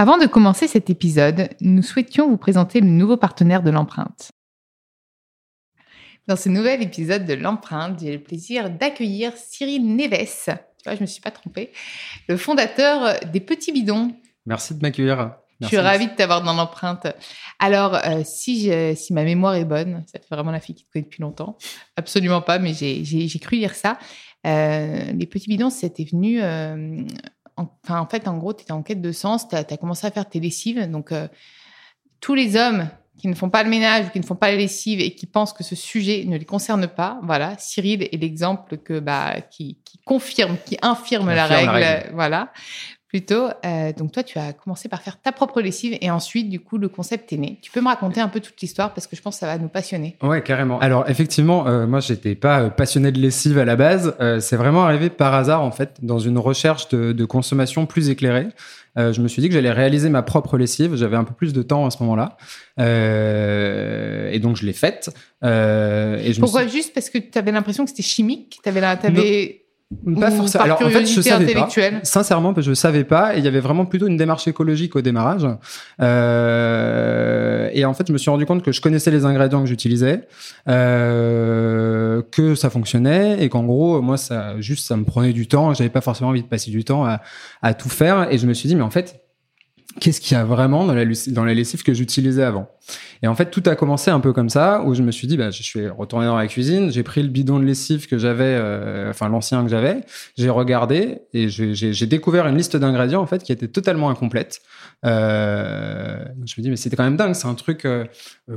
Avant 0.00 0.16
de 0.16 0.24
commencer 0.24 0.66
cet 0.66 0.88
épisode, 0.88 1.50
nous 1.60 1.82
souhaitions 1.82 2.26
vous 2.30 2.38
présenter 2.38 2.80
le 2.80 2.86
nouveau 2.86 3.18
partenaire 3.18 3.62
de 3.62 3.68
l'empreinte. 3.68 4.32
Dans 6.26 6.36
ce 6.36 6.48
nouvel 6.48 6.82
épisode 6.82 7.26
de 7.26 7.34
l'empreinte, 7.34 8.00
j'ai 8.00 8.12
le 8.12 8.22
plaisir 8.22 8.70
d'accueillir 8.70 9.34
Cyril 9.36 9.94
Neves. 9.94 10.46
Tu 10.46 10.84
vois, 10.86 10.94
je 10.94 11.02
me 11.02 11.06
suis 11.06 11.20
pas 11.20 11.30
trompée. 11.30 11.70
Le 12.28 12.38
fondateur 12.38 13.20
des 13.30 13.40
Petits 13.40 13.72
Bidons. 13.72 14.14
Merci 14.46 14.74
de 14.74 14.80
m'accueillir. 14.80 15.34
Je 15.60 15.66
suis 15.66 15.76
ravie 15.76 16.06
de 16.06 16.14
t'avoir 16.14 16.42
dans 16.42 16.54
l'empreinte. 16.54 17.06
Alors, 17.58 17.94
euh, 17.96 18.22
si, 18.24 18.72
si 18.96 19.12
ma 19.12 19.24
mémoire 19.24 19.56
est 19.56 19.66
bonne, 19.66 20.02
ça 20.06 20.18
fait 20.18 20.34
vraiment 20.34 20.50
la 20.50 20.60
fille 20.60 20.76
qui 20.76 20.86
te 20.86 20.92
connaît 20.92 21.04
depuis 21.04 21.20
longtemps. 21.20 21.58
Absolument 21.96 22.40
pas, 22.40 22.58
mais 22.58 22.72
j'ai 22.72 23.38
cru 23.38 23.56
lire 23.56 23.74
ça. 23.74 23.98
Euh, 24.46 25.12
les 25.12 25.26
Petits 25.26 25.48
Bidons, 25.48 25.68
c'était 25.68 26.04
venu 26.04 26.40
euh, 26.40 27.02
en, 27.88 28.06
fait, 28.06 28.28
en 28.28 28.36
gros, 28.36 28.52
tu 28.52 28.62
étais 28.62 28.72
en 28.72 28.82
quête 28.82 29.00
de 29.00 29.12
sens, 29.12 29.48
tu 29.48 29.56
as, 29.56 29.64
commencé 29.76 30.06
à 30.06 30.10
faire 30.10 30.28
tes 30.28 30.40
lessives. 30.40 30.90
Donc, 30.90 31.12
euh, 31.12 31.28
tous 32.20 32.34
les 32.34 32.56
hommes 32.56 32.88
qui 33.18 33.28
ne 33.28 33.34
font 33.34 33.50
pas 33.50 33.62
le 33.62 33.70
ménage 33.70 34.06
ou 34.06 34.10
qui 34.10 34.20
ne 34.20 34.24
font 34.24 34.36
pas 34.36 34.50
la 34.50 34.56
lessive 34.56 35.00
et 35.00 35.14
qui 35.14 35.26
pensent 35.26 35.52
que 35.52 35.62
ce 35.62 35.76
sujet 35.76 36.24
ne 36.26 36.36
les 36.36 36.44
concerne 36.44 36.86
pas, 36.86 37.20
voilà, 37.22 37.56
Cyril 37.58 38.02
est 38.02 38.16
l'exemple 38.16 38.78
que, 38.78 38.98
bah, 38.98 39.40
qui, 39.42 39.78
confirme, 40.04 40.56
qui 40.64 40.78
infirme, 40.80 41.28
la, 41.28 41.46
règle, 41.46 42.10
voilà 42.14 42.52
plutôt. 43.10 43.48
Euh, 43.66 43.92
donc 43.92 44.12
toi, 44.12 44.22
tu 44.22 44.38
as 44.38 44.52
commencé 44.52 44.88
par 44.88 45.02
faire 45.02 45.20
ta 45.20 45.32
propre 45.32 45.60
lessive 45.60 45.98
et 46.00 46.12
ensuite, 46.12 46.48
du 46.48 46.60
coup, 46.60 46.78
le 46.78 46.88
concept 46.88 47.32
est 47.32 47.38
né. 47.38 47.58
Tu 47.60 47.72
peux 47.72 47.80
me 47.80 47.88
raconter 47.88 48.20
un 48.20 48.28
peu 48.28 48.38
toute 48.38 48.60
l'histoire 48.60 48.94
parce 48.94 49.08
que 49.08 49.16
je 49.16 49.20
pense 49.20 49.34
que 49.34 49.40
ça 49.40 49.46
va 49.46 49.58
nous 49.58 49.66
passionner. 49.68 50.16
Ouais, 50.22 50.40
carrément. 50.42 50.78
Alors 50.78 51.10
effectivement, 51.10 51.66
euh, 51.66 51.88
moi, 51.88 51.98
j'étais 51.98 52.36
pas 52.36 52.60
euh, 52.60 52.70
passionné 52.70 53.10
de 53.10 53.18
lessive 53.18 53.58
à 53.58 53.64
la 53.64 53.74
base. 53.74 54.14
Euh, 54.20 54.38
c'est 54.38 54.54
vraiment 54.54 54.84
arrivé 54.84 55.10
par 55.10 55.34
hasard 55.34 55.62
en 55.62 55.72
fait, 55.72 55.96
dans 56.02 56.20
une 56.20 56.38
recherche 56.38 56.88
de, 56.90 57.10
de 57.10 57.24
consommation 57.24 57.84
plus 57.84 58.10
éclairée. 58.10 58.46
Euh, 58.96 59.12
je 59.12 59.20
me 59.22 59.26
suis 59.26 59.42
dit 59.42 59.48
que 59.48 59.54
j'allais 59.54 59.72
réaliser 59.72 60.08
ma 60.08 60.22
propre 60.22 60.56
lessive. 60.56 60.94
J'avais 60.94 61.16
un 61.16 61.24
peu 61.24 61.34
plus 61.34 61.52
de 61.52 61.62
temps 61.62 61.86
à 61.86 61.90
ce 61.90 62.00
moment-là, 62.04 62.36
et 62.78 64.38
donc 64.38 64.56
je 64.56 64.66
l'ai 64.66 64.72
faite. 64.72 65.10
et 65.42 66.32
je 66.32 66.40
Pourquoi? 66.40 66.66
juste 66.68 66.94
parce 66.94 67.10
que 67.10 67.18
tu 67.18 67.36
avais 67.38 67.50
l'impression 67.50 67.84
que 67.84 67.90
c'était 67.90 68.02
chimique? 68.04 68.60
T'avais, 68.62 68.80
t'avais 68.96 69.62
pas 70.20 70.30
forcément. 70.30 70.64
Alors 70.64 70.82
en 70.82 70.88
fait, 70.88 71.06
je 71.06 71.20
savais 71.20 71.52
pas. 71.52 71.68
Sincèrement, 72.04 72.54
je 72.56 72.72
savais 72.74 73.04
pas. 73.04 73.34
Et 73.34 73.38
il 73.38 73.44
y 73.44 73.48
avait 73.48 73.60
vraiment 73.60 73.84
plutôt 73.84 74.06
une 74.06 74.16
démarche 74.16 74.46
écologique 74.46 74.94
au 74.94 75.00
démarrage. 75.00 75.46
Euh, 76.00 77.68
et 77.72 77.84
en 77.84 77.92
fait, 77.92 78.06
je 78.06 78.12
me 78.12 78.18
suis 78.18 78.30
rendu 78.30 78.46
compte 78.46 78.62
que 78.62 78.70
je 78.72 78.80
connaissais 78.80 79.10
les 79.10 79.24
ingrédients 79.24 79.60
que 79.62 79.68
j'utilisais, 79.68 80.28
euh, 80.68 82.22
que 82.30 82.54
ça 82.54 82.70
fonctionnait, 82.70 83.42
et 83.42 83.48
qu'en 83.48 83.64
gros, 83.64 84.00
moi, 84.00 84.16
ça 84.16 84.60
juste, 84.60 84.86
ça 84.86 84.96
me 84.96 85.04
prenait 85.04 85.32
du 85.32 85.48
temps. 85.48 85.74
J'avais 85.74 85.90
pas 85.90 86.00
forcément 86.00 86.30
envie 86.30 86.42
de 86.42 86.48
passer 86.48 86.70
du 86.70 86.84
temps 86.84 87.04
à, 87.04 87.20
à 87.62 87.74
tout 87.74 87.88
faire. 87.88 88.32
Et 88.32 88.38
je 88.38 88.46
me 88.46 88.54
suis 88.54 88.68
dit, 88.68 88.76
mais 88.76 88.82
en 88.82 88.90
fait, 88.90 89.19
qu'est-ce 89.98 90.20
qu'il 90.20 90.36
y 90.36 90.40
a 90.40 90.44
vraiment 90.44 90.84
dans 90.84 90.94
la, 90.94 91.04
dans 91.04 91.44
que 91.84 91.94
j'utilisais 91.94 92.44
avant 92.44 92.68
Et 93.22 93.26
en 93.26 93.34
fait, 93.34 93.50
tout 93.50 93.62
a 93.66 93.74
commencé 93.74 94.10
un 94.10 94.20
peu 94.20 94.32
comme 94.32 94.48
ça, 94.48 94.82
où 94.84 94.94
je 94.94 95.02
me 95.02 95.10
suis 95.10 95.26
dit, 95.26 95.36
bah, 95.36 95.50
je 95.50 95.62
suis 95.62 95.88
retourné 95.88 96.26
dans 96.26 96.36
la 96.36 96.46
cuisine, 96.46 96.92
j'ai 96.92 97.02
pris 97.02 97.22
le 97.22 97.28
bidon 97.28 97.58
de 97.58 97.64
lessive 97.64 98.06
que 98.06 98.18
j'avais, 98.18 98.44
euh, 98.44 99.10
enfin 99.10 99.28
l'ancien 99.28 99.64
que 99.64 99.70
j'avais, 99.70 100.02
j'ai 100.36 100.50
regardé 100.50 101.22
et 101.32 101.48
j'ai 101.48 102.06
découvert 102.06 102.46
une 102.46 102.56
liste 102.56 102.76
d'ingrédients 102.76 103.22
en 103.22 103.26
fait 103.26 103.42
qui 103.42 103.52
était 103.52 103.68
totalement 103.68 104.10
incomplète. 104.10 104.60
Euh, 105.04 106.24
je 106.46 106.54
me 106.58 106.62
dis, 106.62 106.70
mais 106.70 106.76
c'était 106.76 106.96
quand 106.96 107.04
même 107.04 107.16
dingue, 107.16 107.34
c'est 107.34 107.48
un 107.48 107.54
truc 107.54 107.84
euh, 107.84 108.04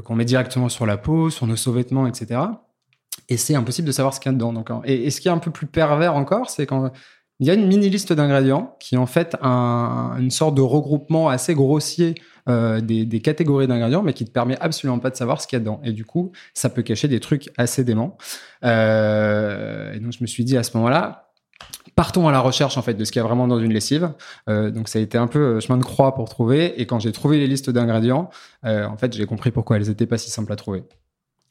qu'on 0.03 0.16
met 0.16 0.25
directement 0.25 0.69
sur 0.69 0.86
la 0.86 0.97
peau, 0.97 1.30
sur 1.30 1.47
nos 1.47 1.56
sous-vêtements, 1.56 2.06
etc. 2.06 2.41
Et 3.30 3.38
c'est 3.38 3.56
impossible 3.56 3.88
de 3.88 3.94
savoir 3.94 4.13
ce 4.13 4.19
qu'il 4.19 4.31
y 4.31 4.34
a 4.34 4.38
dedans. 4.38 4.53
Donc, 4.53 4.69
et, 4.86 5.06
et, 5.06 5.12
ce 5.12 5.22
qui 5.22 5.28
est 5.28 5.31
un 5.31 5.38
peu 5.38 5.52
plus 5.52 5.68
pervers 5.68 6.16
encore, 6.16 6.50
c'est 6.50 6.66
quand 6.66 6.91
il 7.44 7.48
y 7.48 7.52
a 7.52 7.56
une 7.56 7.68
mini 7.68 7.90
liste 7.90 8.14
d'ingrédients 8.14 8.78
qui 8.80 8.96
est 8.96 8.98
en 8.98 9.06
fait 9.06 9.36
un, 9.42 10.16
une 10.18 10.31
sorte 10.31 10.56
de 10.56 10.62
regroupement 10.62 11.28
assez 11.28 11.54
grossier 11.54 12.16
euh, 12.48 12.80
des, 12.80 13.20
catégories 13.20 13.68
d'ingrédients, 13.68 14.02
mais 14.02 14.14
qui 14.14 14.24
te 14.24 14.31
permet 14.31 14.58
absolument 14.62 15.00
pas 15.00 15.09
de 15.09 15.18
savoir 15.18 15.42
ce 15.42 15.48
qu'il 15.48 15.58
y 15.58 15.58
a 15.58 15.59
dedans. 15.59 15.81
Et 15.84 15.92
du 15.92 16.06
coup, 16.06 16.31
ça 16.54 16.70
peut 16.70 16.84
cacher 16.84 17.09
des 17.09 17.20
trucs 17.20 17.50
assez 17.58 17.84
déments. 17.84 18.18
Euh, 18.64 19.92
et 19.92 20.00
donc, 20.00 20.14
je 20.14 20.20
me 20.22 20.26
suis 20.26 20.46
dit 20.46 20.56
à 20.56 20.64
ce 20.64 20.78
moment-là, 20.78 21.31
partons 21.98 22.30
à 22.30 22.31
la 22.31 22.40
recherche 22.40 22.78
en 22.78 22.81
fait 22.81 22.94
de 22.94 23.04
ce 23.04 23.12
qu'il 23.12 23.22
y 23.22 23.26
a 23.26 23.28
vraiment 23.28 23.50
dans 23.50 23.60
une 23.60 23.74
lessive. 23.74 24.14
Euh, 24.48 24.72
donc 24.72 24.88
ça 24.88 25.00
a 25.00 25.02
été 25.02 25.18
un 25.18 25.28
peu 25.28 25.60
chemin 25.60 25.78
de 25.78 25.84
croix 25.84 26.16
pour 26.16 26.30
trouver. 26.30 26.80
Et 26.80 26.86
quand 26.86 27.00
j'ai 27.00 27.12
trouvé 27.12 27.40
les 27.40 27.48
listes 27.48 27.70
d'ingrédients, 27.70 28.30
en 28.64 28.96
fait, 28.96 29.14
j'ai 29.14 29.25
compris 29.25 29.52
pourquoi 29.52 29.75
elles 29.75 29.90
étaient 29.90 30.08
pas 30.08 30.18
si 30.18 30.31
simples 30.31 30.54
à 30.54 30.56
trouver. 30.56 30.86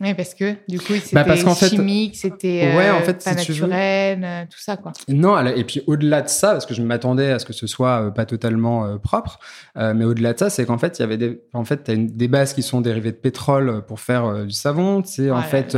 Oui, 0.02 0.14
parce 0.14 0.34
que 0.34 0.56
du 0.68 0.80
coup, 0.80 0.94
c'était 0.94 1.24
bah 1.24 1.36
chimique, 1.54 2.16
c'était 2.16 2.74
ouais, 2.76 2.90
en 2.90 2.96
euh, 2.96 3.00
fait, 3.02 3.22
pas 3.22 3.34
naturel, 3.34 4.20
euh, 4.24 4.42
tout 4.50 4.58
ça, 4.58 4.76
quoi. 4.76 4.92
Non, 5.06 5.38
et 5.46 5.62
puis 5.62 5.82
au-delà 5.86 6.22
de 6.22 6.28
ça, 6.28 6.52
parce 6.52 6.66
que 6.66 6.74
je 6.74 6.82
m'attendais 6.82 7.30
à 7.30 7.38
ce 7.38 7.44
que 7.44 7.52
ce 7.52 7.68
soit 7.68 8.06
euh, 8.06 8.10
pas 8.10 8.26
totalement 8.26 8.98
propre, 8.98 9.38
mais 9.76 10.04
au-delà 10.04 10.32
de 10.32 10.38
ça, 10.38 10.50
c'est 10.50 10.66
qu'en 10.66 10.78
fait, 10.78 10.98
il 10.98 11.02
y 11.02 11.04
avait 11.04 11.18
des, 11.18 11.40
en 11.52 11.64
fait, 11.64 11.88
as 11.88 11.94
des 11.94 12.28
bases 12.28 12.52
qui 12.52 12.62
sont 12.62 12.80
dérivées 12.80 13.12
de 13.12 13.16
pétrole 13.16 13.84
pour 13.86 14.00
faire 14.00 14.44
du 14.44 14.52
savon, 14.52 15.02
tu 15.02 15.12
sais, 15.12 15.30
en 15.30 15.42
fait, 15.42 15.76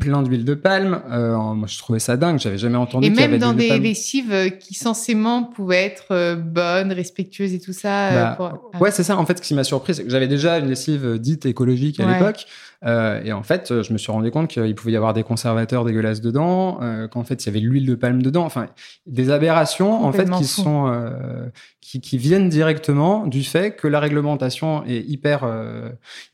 plein 0.00 0.22
d'huile 0.22 0.44
de 0.44 0.54
palme. 0.54 1.00
moi, 1.08 1.68
je 1.68 1.78
trouvais 1.78 2.00
ça 2.00 2.16
dingue, 2.16 2.40
j'avais 2.40 2.58
jamais 2.58 2.78
entendu. 2.78 3.06
Et 3.06 3.10
même 3.10 3.38
dans 3.38 3.52
des 3.52 3.78
lessives 3.78 4.50
qui 4.58 4.74
censément 4.74 5.44
pouvaient 5.44 5.84
être 5.84 6.34
bonnes, 6.34 6.90
respectueuses 6.90 7.54
et 7.54 7.60
tout 7.60 7.72
ça. 7.72 8.34
Bah, 8.38 8.60
ouais, 8.80 8.90
c'est 8.90 9.04
ça. 9.04 9.16
En 9.16 9.24
fait, 9.24 9.38
ce 9.38 9.42
qui 9.42 9.54
m'a 9.54 9.64
surpris, 9.64 9.94
c'est 9.94 10.04
que 10.04 10.10
j'avais 10.10 10.28
déjà 10.28 10.58
une 10.58 10.68
lessive 10.68 11.18
dite 11.18 11.46
écologique 11.46 12.00
à 12.00 12.12
l'époque. 12.12 12.46
Euh, 12.84 13.22
et 13.24 13.32
en 13.32 13.42
fait, 13.42 13.51
je 13.68 13.92
me 13.92 13.98
suis 13.98 14.12
rendu 14.12 14.30
compte 14.30 14.48
qu'il 14.48 14.74
pouvait 14.74 14.92
y 14.92 14.96
avoir 14.96 15.14
des 15.14 15.22
conservateurs 15.22 15.84
dégueulasses 15.84 16.20
dedans, 16.20 16.78
euh, 16.82 17.08
qu'en 17.08 17.24
fait 17.24 17.44
il 17.44 17.46
y 17.46 17.48
avait 17.48 17.60
de 17.60 17.66
l'huile 17.66 17.86
de 17.86 17.94
palme 17.94 18.22
dedans. 18.22 18.44
Enfin, 18.44 18.66
des 19.06 19.30
aberrations 19.30 20.04
en 20.04 20.12
fait 20.12 20.30
qui 20.30 20.44
sont 20.44 20.88
euh, 20.88 21.48
qui, 21.80 22.00
qui, 22.00 22.18
viennent 22.18 22.48
directement 22.48 23.26
du 23.26 23.42
fait 23.42 23.76
que 23.76 23.88
la 23.88 24.00
réglementation 24.00 24.84
est 24.86 25.00
hyper 25.00 25.46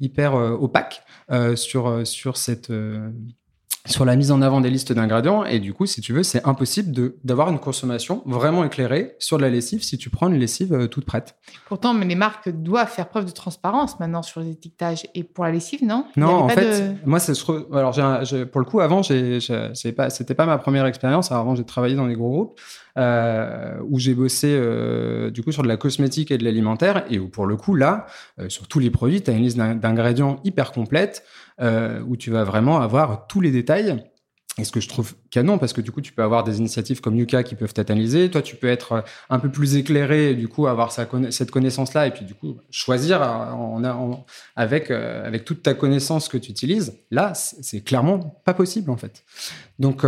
hyper 0.01 0.35
opaque 0.35 1.03
sur 1.55 2.07
sur 2.07 2.37
cette 2.37 2.71
sur 3.87 4.05
la 4.05 4.17
mise 4.17 4.31
en 4.31 4.43
avant 4.43 4.61
des 4.61 4.71
listes 4.71 4.93
d'ingrédients. 4.93 5.45
Et 5.45 5.61
du 5.61 5.73
coup, 5.73 5.87
si 5.87 6.01
tu 6.01 6.13
veux, 6.13 6.23
c'est 6.23 6.47
impossible 6.47 7.13
d'avoir 7.25 7.49
une 7.51 7.59
consommation 7.59 8.23
vraiment 8.27 8.65
éclairée 8.65 9.15
sur 9.19 9.39
de 9.39 9.43
la 9.43 9.51
lessive 9.51 9.83
si 9.83 9.99
tu 9.99 10.11
prends 10.11 10.29
une 10.29 10.39
lessive 10.39 10.73
euh, 10.75 10.87
toute 10.87 11.05
prête. 11.05 11.37
Pourtant, 11.67 11.95
mais 11.95 12.07
les 12.07 12.15
marques 12.15 12.49
doivent 12.49 12.91
faire 12.91 13.09
preuve 13.09 13.25
de 13.25 13.31
transparence 13.31 13.99
maintenant 14.01 14.23
sur 14.23 14.41
les 14.41 14.51
étiquetages. 14.51 15.07
Et 15.15 15.25
pour 15.25 15.45
la 15.45 15.53
lessive, 15.53 15.85
non? 15.85 16.05
Non, 16.17 16.29
en 16.29 16.49
fait, 16.49 16.95
moi, 17.07 17.19
c'est 17.19 17.33
alors 17.73 17.95
pour 18.53 18.61
le 18.61 18.65
coup, 18.67 18.81
avant, 18.81 19.03
c'est 19.03 19.93
pas, 19.97 20.11
c'était 20.11 20.35
pas 20.35 20.47
ma 20.47 20.59
première 20.59 20.87
expérience. 20.87 21.33
Avant, 21.33 21.55
j'ai 21.55 21.65
travaillé 21.65 21.95
dans 21.95 22.07
des 22.07 22.15
gros 22.15 22.31
groupes. 22.31 22.61
Euh, 22.97 23.77
où 23.89 24.01
j'ai 24.01 24.13
bossé 24.13 24.49
euh, 24.51 25.31
du 25.31 25.45
coup 25.45 25.53
sur 25.53 25.63
de 25.63 25.69
la 25.69 25.77
cosmétique 25.77 26.33
et 26.33 26.39
de 26.39 26.43
l'alimentaire 26.43 27.05
et 27.09 27.21
où 27.21 27.29
pour 27.29 27.47
le 27.47 27.55
coup 27.55 27.77
là 27.77 28.07
sur 28.49 28.67
tous 28.67 28.81
les 28.81 28.91
produits 28.91 29.23
tu 29.23 29.31
as 29.31 29.35
une 29.35 29.45
liste 29.45 29.57
d'ingrédients 29.57 30.41
hyper 30.43 30.73
complète 30.73 31.23
euh, 31.61 32.01
où 32.07 32.17
tu 32.17 32.31
vas 32.31 32.45
vraiment 32.45 32.81
avoir 32.81 33.27
tous 33.27 33.41
les 33.41 33.51
détails 33.51 34.03
et 34.59 34.65
ce 34.65 34.73
que 34.73 34.81
je 34.81 34.89
trouve 34.89 35.15
canon, 35.31 35.57
parce 35.57 35.73
que 35.73 35.81
du 35.81 35.93
coup, 35.93 36.01
tu 36.01 36.13
peux 36.13 36.23
avoir 36.23 36.43
des 36.43 36.59
initiatives 36.59 37.01
comme 37.01 37.17
Yuka 37.17 37.45
qui 37.45 37.55
peuvent 37.55 37.73
t'analyser. 37.73 38.29
Toi, 38.29 38.43
tu 38.43 38.57
peux 38.57 38.67
être 38.67 39.05
un 39.31 39.39
peu 39.39 39.51
plus 39.51 39.77
éclairé, 39.77 40.33
et 40.33 40.35
du 40.35 40.49
coup, 40.49 40.67
avoir 40.67 40.91
cette 40.91 41.51
connaissance-là, 41.51 42.09
et 42.09 42.11
puis 42.11 42.25
du 42.25 42.35
coup, 42.35 42.57
choisir 42.71 43.23
en, 43.23 43.81
avec, 44.57 44.93
toute 45.45 45.63
ta 45.63 45.75
connaissance 45.75 46.29
que 46.29 46.37
tu 46.37 46.51
utilises. 46.51 46.99
Là, 47.13 47.35
c'est 47.35 47.83
clairement 47.83 48.19
pas 48.45 48.53
possible, 48.53 48.91
en 48.91 48.97
fait. 48.97 49.23
Donc, 49.79 50.05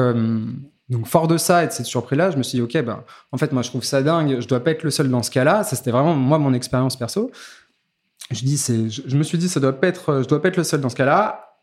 fort 1.05 1.29
de 1.29 1.37
ça 1.37 1.63
et 1.63 1.69
de 1.69 1.73
cette 1.73 1.87
surprise-là, 1.87 2.33
je 2.33 2.37
me 2.37 2.43
suis 2.43 2.57
dit, 2.57 2.63
OK, 2.63 2.77
ben, 2.85 3.05
en 3.31 3.39
fait, 3.39 3.53
moi, 3.53 3.63
je 3.63 3.69
trouve 3.69 3.85
ça 3.85 4.03
dingue. 4.03 4.41
Je 4.41 4.49
dois 4.49 4.65
pas 4.65 4.73
être 4.73 4.83
le 4.83 4.91
seul 4.91 5.09
dans 5.09 5.23
ce 5.23 5.31
cas-là. 5.31 5.63
Ça, 5.63 5.77
c'était 5.77 5.93
vraiment, 5.93 6.17
moi, 6.17 6.39
mon 6.39 6.55
expérience 6.55 6.97
perso. 6.97 7.31
Je 8.31 8.45
dis, 8.45 8.59
c'est, 8.59 8.89
je, 8.89 9.17
me 9.17 9.23
suis 9.23 9.39
dit, 9.39 9.49
ça 9.49 9.59
doit 9.61 9.73
pas 9.73 9.89
être, 9.89 10.23
je 10.23 10.29
dois 10.29 10.41
pas 10.41 10.49
être 10.49 10.57
le 10.57 10.65
seul 10.65 10.81
dans 10.81 10.89
ce 10.89 10.97
cas-là. 10.97 11.57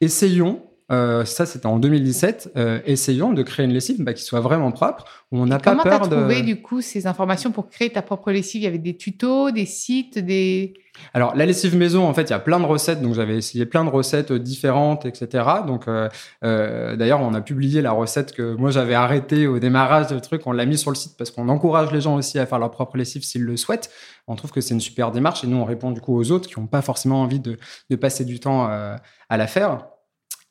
Essayons. 0.00 0.62
Euh, 0.92 1.24
ça 1.24 1.46
c'était 1.46 1.66
en 1.66 1.78
2017, 1.78 2.52
euh, 2.56 2.80
essayons 2.84 3.32
de 3.32 3.42
créer 3.42 3.64
une 3.64 3.72
lessive 3.72 4.02
bah, 4.02 4.12
qui 4.12 4.22
soit 4.22 4.40
vraiment 4.40 4.70
propre, 4.72 5.04
où 5.32 5.38
on 5.38 5.46
n'a 5.46 5.58
pas 5.58 5.72
Comment 5.72 5.82
peur 5.82 6.08
trouvé 6.08 6.42
du 6.42 6.60
coup 6.60 6.80
ces 6.80 7.06
informations 7.06 7.50
pour 7.50 7.68
créer 7.68 7.90
ta 7.90 8.02
propre 8.02 8.30
lessive? 8.30 8.60
Il 8.60 8.64
y 8.64 8.68
avait 8.68 8.78
des 8.78 8.96
tutos, 8.96 9.50
des 9.50 9.66
sites, 9.66 10.18
des... 10.18 10.74
Alors, 11.14 11.34
la 11.34 11.46
lessive 11.46 11.74
maison, 11.76 12.06
en 12.06 12.12
fait, 12.12 12.24
il 12.24 12.30
y 12.30 12.34
a 12.34 12.38
plein 12.38 12.60
de 12.60 12.66
recettes. 12.66 13.00
Donc, 13.00 13.14
j'avais 13.14 13.36
essayé 13.36 13.64
plein 13.64 13.84
de 13.84 13.90
recettes 13.90 14.32
différentes, 14.32 15.06
etc. 15.06 15.44
Donc, 15.66 15.88
euh, 15.88 16.08
euh, 16.44 16.96
d'ailleurs, 16.96 17.20
on 17.20 17.32
a 17.34 17.40
publié 17.40 17.80
la 17.80 17.92
recette 17.92 18.32
que 18.32 18.54
moi 18.54 18.70
j'avais 18.70 18.94
arrêtée 18.94 19.46
au 19.46 19.58
démarrage 19.58 20.08
du 20.08 20.20
truc. 20.20 20.42
On 20.46 20.52
l'a 20.52 20.66
mis 20.66 20.78
sur 20.78 20.90
le 20.90 20.96
site 20.96 21.16
parce 21.16 21.30
qu'on 21.30 21.48
encourage 21.48 21.92
les 21.92 22.00
gens 22.00 22.16
aussi 22.16 22.38
à 22.38 22.46
faire 22.46 22.58
leur 22.58 22.70
propre 22.70 22.96
lessive 22.96 23.24
s'ils 23.24 23.44
le 23.44 23.56
souhaitent. 23.56 23.90
On 24.28 24.36
trouve 24.36 24.52
que 24.52 24.60
c'est 24.60 24.74
une 24.74 24.80
super 24.80 25.10
démarche 25.10 25.44
et 25.44 25.46
nous, 25.46 25.56
on 25.56 25.64
répond 25.64 25.90
du 25.90 26.00
coup 26.00 26.16
aux 26.16 26.30
autres 26.30 26.48
qui 26.48 26.60
n'ont 26.60 26.66
pas 26.66 26.82
forcément 26.82 27.22
envie 27.22 27.40
de, 27.40 27.58
de 27.90 27.96
passer 27.96 28.24
du 28.24 28.38
temps 28.38 28.70
euh, 28.70 28.96
à 29.28 29.36
la 29.36 29.46
faire. 29.46 29.91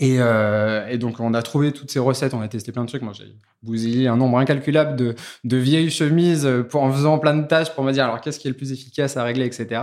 Et, 0.01 0.18
euh, 0.19 0.88
et, 0.88 0.98
donc, 0.98 1.19
on 1.19 1.36
a 1.36 1.44
trouvé 1.44 1.71
toutes 1.71 1.92
ces 1.92 2.00
recettes, 2.00 2.33
on 2.33 2.42
a 2.42 2.48
testé 2.48 2.71
plein 2.71 2.81
de 2.81 2.89
trucs. 2.89 3.03
Moi, 3.03 3.13
j'ai 3.15 3.36
bousillé 3.62 4.07
un 4.07 4.18
nombre 4.18 4.39
incalculable 4.39 4.95
de, 4.95 5.13
de, 5.44 5.57
vieilles 5.57 5.92
chemises 5.92 6.50
pour, 6.69 6.81
en 6.81 6.92
faisant 6.92 7.19
plein 7.19 7.36
de 7.36 7.45
tâches 7.45 7.74
pour 7.75 7.83
me 7.83 7.92
dire 7.92 8.06
alors 8.06 8.19
qu'est-ce 8.19 8.39
qui 8.39 8.48
est 8.48 8.51
le 8.51 8.57
plus 8.57 8.71
efficace 8.71 9.15
à 9.15 9.24
régler, 9.24 9.45
etc. 9.45 9.80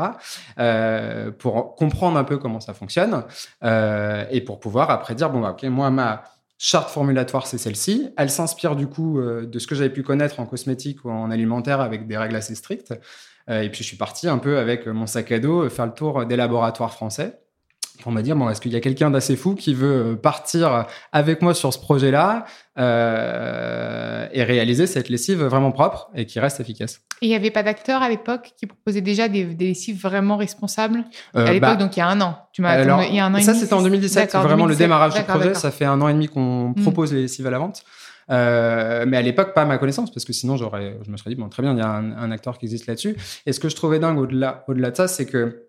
Euh, 0.59 1.31
pour 1.31 1.77
comprendre 1.77 2.19
un 2.19 2.25
peu 2.25 2.37
comment 2.37 2.59
ça 2.59 2.75
fonctionne 2.75 3.23
euh, 3.63 4.25
et 4.33 4.41
pour 4.41 4.59
pouvoir 4.59 4.91
après 4.91 5.15
dire 5.15 5.31
bon, 5.31 5.41
bah, 5.41 5.53
ok, 5.53 5.63
moi, 5.71 5.89
ma 5.91 6.25
charte 6.59 6.91
formulatoire, 6.91 7.47
c'est 7.47 7.59
celle-ci. 7.59 8.11
Elle 8.17 8.31
s'inspire 8.31 8.75
du 8.75 8.89
coup 8.89 9.21
euh, 9.21 9.47
de 9.47 9.59
ce 9.61 9.69
que 9.69 9.77
j'avais 9.77 9.91
pu 9.91 10.03
connaître 10.03 10.41
en 10.41 10.47
cosmétique 10.47 11.05
ou 11.05 11.11
en 11.11 11.31
alimentaire 11.31 11.81
avec 11.81 12.09
des 12.09 12.17
règles 12.17 12.35
assez 12.35 12.57
strictes. 12.57 12.93
Euh, 13.49 13.63
et 13.63 13.71
puis, 13.71 13.85
je 13.85 13.89
suis 13.89 13.97
parti 13.97 14.29
un 14.29 14.39
peu 14.39 14.59
avec 14.59 14.89
mon 14.89 15.07
sac 15.07 15.31
à 15.31 15.39
dos 15.39 15.71
faire 15.71 15.87
le 15.87 15.93
tour 15.93 16.27
des 16.27 16.35
laboratoires 16.35 16.93
français 16.93 17.39
pour 18.03 18.13
me 18.13 18.23
dire 18.23 18.37
bon 18.37 18.49
est-ce 18.49 18.61
qu'il 18.61 18.73
y 18.73 18.77
a 18.77 18.81
quelqu'un 18.81 19.11
d'assez 19.11 19.37
fou 19.37 19.55
qui 19.55 19.75
veut 19.75 20.19
partir 20.21 20.87
avec 21.13 21.43
moi 21.43 21.55
sur 21.55 21.73
ce 21.73 21.79
projet-là 21.79 22.45
euh, 22.79 24.27
et 24.33 24.43
réaliser 24.43 24.87
cette 24.87 25.09
lessive 25.09 25.43
vraiment 25.43 25.73
propre 25.73 26.11
et 26.15 26.27
qui 26.27 26.41
reste 26.41 26.61
efficace? 26.61 27.01
Et 27.21 27.27
il 27.27 27.29
n'y 27.31 27.35
avait 27.35 27.51
pas 27.51 27.63
d'acteurs 27.63 28.03
à 28.03 28.09
l'époque 28.09 28.53
qui 28.57 28.67
proposaient 28.67 29.01
déjà 29.01 29.29
des, 29.29 29.45
des 29.45 29.67
lessives 29.67 30.01
vraiment 30.01 30.37
responsables? 30.37 31.05
Euh, 31.37 31.47
À 31.47 31.53
l'époque, 31.53 31.71
bah, 31.71 31.77
donc 31.77 31.97
il 31.97 32.01
y 32.01 32.03
a 32.03 32.09
un 32.09 32.21
an. 32.21 32.39
Tu 32.53 32.63
m'as 32.63 32.71
alors, 32.71 33.03
il 33.03 33.15
y 33.15 33.21
a 33.21 33.27
un 33.27 33.35
an 33.35 33.39
et 33.39 33.43
ça 33.43 33.55
c'était 33.55 33.75
en 33.75 33.83
2017. 33.83 34.33
Vraiment 34.33 34.67
2017. 34.67 34.69
le 34.69 34.77
démarrage 34.77 35.15
du 35.15 35.23
projet. 35.23 35.55
Ça 35.55 35.71
fait 35.71 35.85
un 35.85 36.01
an 36.01 36.09
et 36.09 36.13
demi 36.13 36.29
qu'on 36.29 36.71
mmh. 36.71 36.83
propose 36.83 37.13
les 37.13 37.23
lessives 37.23 37.47
à 37.47 37.51
la 37.51 37.59
vente. 37.59 37.85
Euh, 38.31 39.07
mais 39.09 39.17
à 39.17 39.23
l'époque, 39.23 39.55
pas 39.55 39.63
à 39.63 39.65
ma 39.65 39.79
connaissance, 39.79 40.13
parce 40.13 40.25
que 40.25 40.33
sinon, 40.33 40.57
j'aurais, 40.57 40.99
je 41.05 41.11
me 41.11 41.17
serais 41.17 41.31
dit, 41.31 41.37
bon, 41.37 41.49
très 41.49 41.63
bien, 41.63 41.73
il 41.73 41.79
y 41.79 41.83
a 41.83 41.89
un, 41.89 42.13
un 42.13 42.31
acteur 42.31 42.59
qui 42.59 42.67
existe 42.67 42.87
là-dessus. 42.87 43.17
Et 43.47 43.53
ce 43.53 43.61
que 43.61 43.69
je 43.69 43.77
trouvais 43.77 43.99
dingue 43.99 44.19
au-delà, 44.19 44.65
au-delà 44.69 44.91
de 44.91 44.97
ça, 44.97 45.09
c'est 45.09 45.27
que 45.27 45.68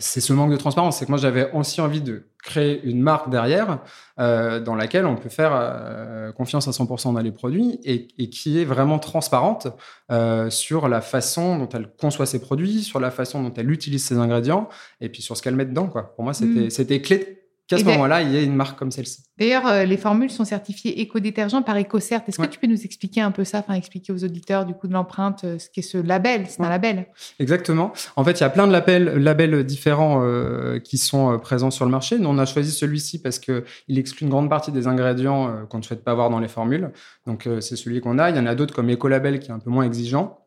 c'est 0.00 0.20
ce 0.20 0.32
manque 0.32 0.50
de 0.50 0.56
transparence. 0.56 0.98
C'est 0.98 1.04
que 1.04 1.10
moi, 1.10 1.18
j'avais 1.18 1.52
aussi 1.52 1.80
envie 1.80 2.00
de 2.00 2.24
créer 2.42 2.82
une 2.82 3.00
marque 3.00 3.30
derrière 3.30 3.80
euh, 4.18 4.58
dans 4.58 4.74
laquelle 4.74 5.06
on 5.06 5.14
peut 5.14 5.28
faire 5.28 5.52
euh, 5.52 6.32
confiance 6.32 6.66
à 6.66 6.70
100% 6.70 7.12
dans 7.12 7.20
les 7.20 7.32
produits 7.32 7.78
et, 7.84 8.08
et, 8.18 8.30
qui 8.30 8.58
est 8.58 8.64
vraiment 8.64 8.98
transparente 8.98 9.68
euh, 10.10 10.48
sur 10.48 10.88
la 10.88 11.02
façon 11.02 11.58
dont 11.58 11.68
elle 11.68 11.92
conçoit 12.00 12.26
ses 12.26 12.40
produits, 12.40 12.82
sur 12.82 12.98
la 12.98 13.10
façon 13.10 13.42
dont 13.42 13.52
elle 13.54 13.70
utilise 13.70 14.04
ses 14.04 14.16
ingrédients 14.16 14.68
et 15.00 15.10
puis 15.10 15.22
sur 15.22 15.36
ce 15.36 15.42
qu'elle 15.42 15.54
met 15.54 15.66
dedans. 15.66 15.86
Quoi. 15.86 16.14
Pour 16.14 16.24
moi, 16.24 16.32
c'était 16.32 16.66
mmh. 16.66 16.70
c'était 16.70 17.02
clé 17.02 17.40
qu'à 17.70 17.78
ce 17.78 17.84
moment-là, 17.84 18.22
il 18.22 18.30
y 18.30 18.36
ait 18.36 18.44
une 18.44 18.54
marque 18.54 18.78
comme 18.78 18.90
celle-ci. 18.90 19.22
D'ailleurs, 19.38 19.66
euh, 19.66 19.84
les 19.84 19.96
formules 19.96 20.30
sont 20.30 20.44
certifiées 20.44 21.00
éco-détergents 21.00 21.62
par 21.62 21.78
EcoCert. 21.78 22.20
Est-ce 22.28 22.38
que 22.38 22.46
tu 22.46 22.58
peux 22.58 22.66
nous 22.66 22.82
expliquer 22.82 23.22
un 23.22 23.30
peu 23.30 23.44
ça, 23.44 23.58
enfin 23.60 23.74
expliquer 23.74 24.12
aux 24.12 24.22
auditeurs 24.24 24.66
du 24.66 24.74
coup 24.74 24.86
de 24.86 24.92
l'empreinte 24.92 25.44
euh, 25.44 25.58
ce 25.58 25.68
qu'est 25.72 25.82
ce 25.82 25.96
label? 25.96 26.44
C'est 26.48 26.60
ouais. 26.60 26.66
un 26.66 26.70
label. 26.70 27.06
Exactement. 27.38 27.92
En 28.16 28.24
fait, 28.24 28.32
il 28.32 28.40
y 28.40 28.44
a 28.44 28.50
plein 28.50 28.66
de 28.66 28.72
labels, 28.72 29.04
labels 29.16 29.64
différents 29.64 30.20
euh, 30.22 30.78
qui 30.78 30.98
sont 30.98 31.38
présents 31.38 31.70
sur 31.70 31.84
le 31.84 31.90
marché. 31.90 32.18
Nous, 32.18 32.28
on 32.28 32.38
a 32.38 32.46
choisi 32.46 32.70
celui-ci 32.70 33.22
parce 33.22 33.38
que 33.38 33.64
il 33.88 33.98
exclut 33.98 34.24
une 34.24 34.30
grande 34.30 34.50
partie 34.50 34.72
des 34.72 34.86
ingrédients 34.86 35.48
euh, 35.48 35.64
qu'on 35.66 35.78
ne 35.78 35.82
souhaite 35.82 36.04
pas 36.04 36.12
avoir 36.12 36.30
dans 36.30 36.40
les 36.40 36.48
formules. 36.48 36.90
Donc, 37.26 37.46
euh, 37.46 37.60
c'est 37.60 37.76
celui 37.76 38.00
qu'on 38.00 38.18
a. 38.18 38.30
Il 38.30 38.36
y 38.36 38.38
en 38.38 38.46
a 38.46 38.54
d'autres 38.54 38.74
comme 38.74 38.90
Ecolabel 38.90 39.40
qui 39.40 39.48
est 39.48 39.54
un 39.54 39.58
peu 39.58 39.70
moins 39.70 39.84
exigeant. 39.84 40.38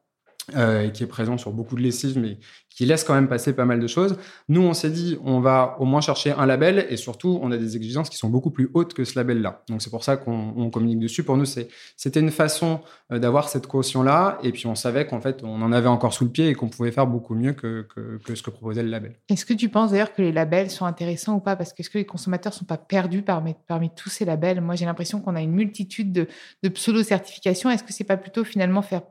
Euh, 0.58 0.88
et 0.88 0.92
qui 0.92 1.04
est 1.04 1.08
présent 1.08 1.38
sur 1.38 1.54
beaucoup 1.54 1.78
de 1.78 1.82
lessives, 1.82 2.20
mais 2.20 2.38
qui 2.70 2.86
laisse 2.86 3.06
quand 3.06 3.14
même 3.14 3.30
passer 3.30 3.54
pas 3.54 3.64
mal 3.64 3.80
de 3.80 3.88
choses. 3.88 4.18
Nous, 4.50 4.62
on 4.62 4.74
s'est 4.74 4.90
dit, 4.90 5.18
on 5.24 5.40
va 5.40 5.78
au 5.80 5.86
moins 5.86 6.02
chercher 6.02 6.32
un 6.32 6.46
label, 6.46 6.86
et 6.90 6.98
surtout, 6.98 7.40
on 7.42 7.50
a 7.54 7.58
des 7.58 7.78
exigences 7.78 8.10
qui 8.10 8.18
sont 8.18 8.28
beaucoup 8.28 8.52
plus 8.52 8.70
hautes 8.74 8.94
que 8.94 9.06
ce 9.06 9.18
label-là. 9.18 9.64
Donc, 9.70 9.82
c'est 9.82 9.90
pour 9.90 10.04
ça 10.04 10.18
qu'on 10.18 10.70
communique 10.70 11.00
dessus. 11.00 11.24
Pour 11.24 11.38
nous, 11.38 11.46
c'était 11.46 12.20
une 12.20 12.30
façon 12.30 12.82
euh, 13.14 13.20
d'avoir 13.20 13.48
cette 13.48 13.68
caution-là, 13.68 14.38
et 14.44 14.52
puis 14.52 14.68
on 14.68 14.76
savait 14.76 15.08
qu'en 15.08 15.22
fait, 15.22 15.44
on 15.44 15.62
en 15.62 15.72
avait 15.72 15.88
encore 15.88 16.14
sous 16.14 16.26
le 16.26 16.32
pied 16.32 16.50
et 16.50 16.56
qu'on 16.56 16.68
pouvait 16.68 16.92
faire 16.92 17.08
beaucoup 17.08 17.36
mieux 17.36 17.54
que, 17.54 17.88
que, 17.96 18.36
ce 18.36 18.44
que 18.44 18.50
proposait 18.50 18.84
le 18.84 18.90
label. 18.90 19.16
Est-ce 19.30 19.46
que 19.46 19.54
tu 19.54 19.70
penses 19.70 19.92
d'ailleurs 19.92 20.14
que 20.14 20.22
les 20.22 20.34
labels 20.34 20.70
sont 20.70 20.86
intéressants 20.86 21.36
ou 21.36 21.40
pas? 21.40 21.56
Parce 21.56 21.72
que 21.72 21.82
est-ce 21.82 21.90
que 21.90 22.00
les 22.00 22.06
consommateurs 22.06 22.54
sont 22.54 22.66
pas 22.66 22.78
perdus 22.78 23.22
parmi, 23.22 23.56
parmi 23.66 23.92
tous 23.96 24.10
ces 24.10 24.26
labels? 24.26 24.60
Moi, 24.60 24.76
j'ai 24.76 24.86
l'impression 24.86 25.22
qu'on 25.22 25.38
a 25.38 25.42
une 25.42 25.54
multitude 25.54 26.12
de, 26.12 26.28
de 26.64 26.68
pseudo-certifications. 26.68 27.70
Est-ce 27.70 27.84
que 27.86 27.94
c'est 27.94 28.04
pas 28.04 28.18
plutôt 28.18 28.44
finalement 28.44 28.82
faire 28.82 29.04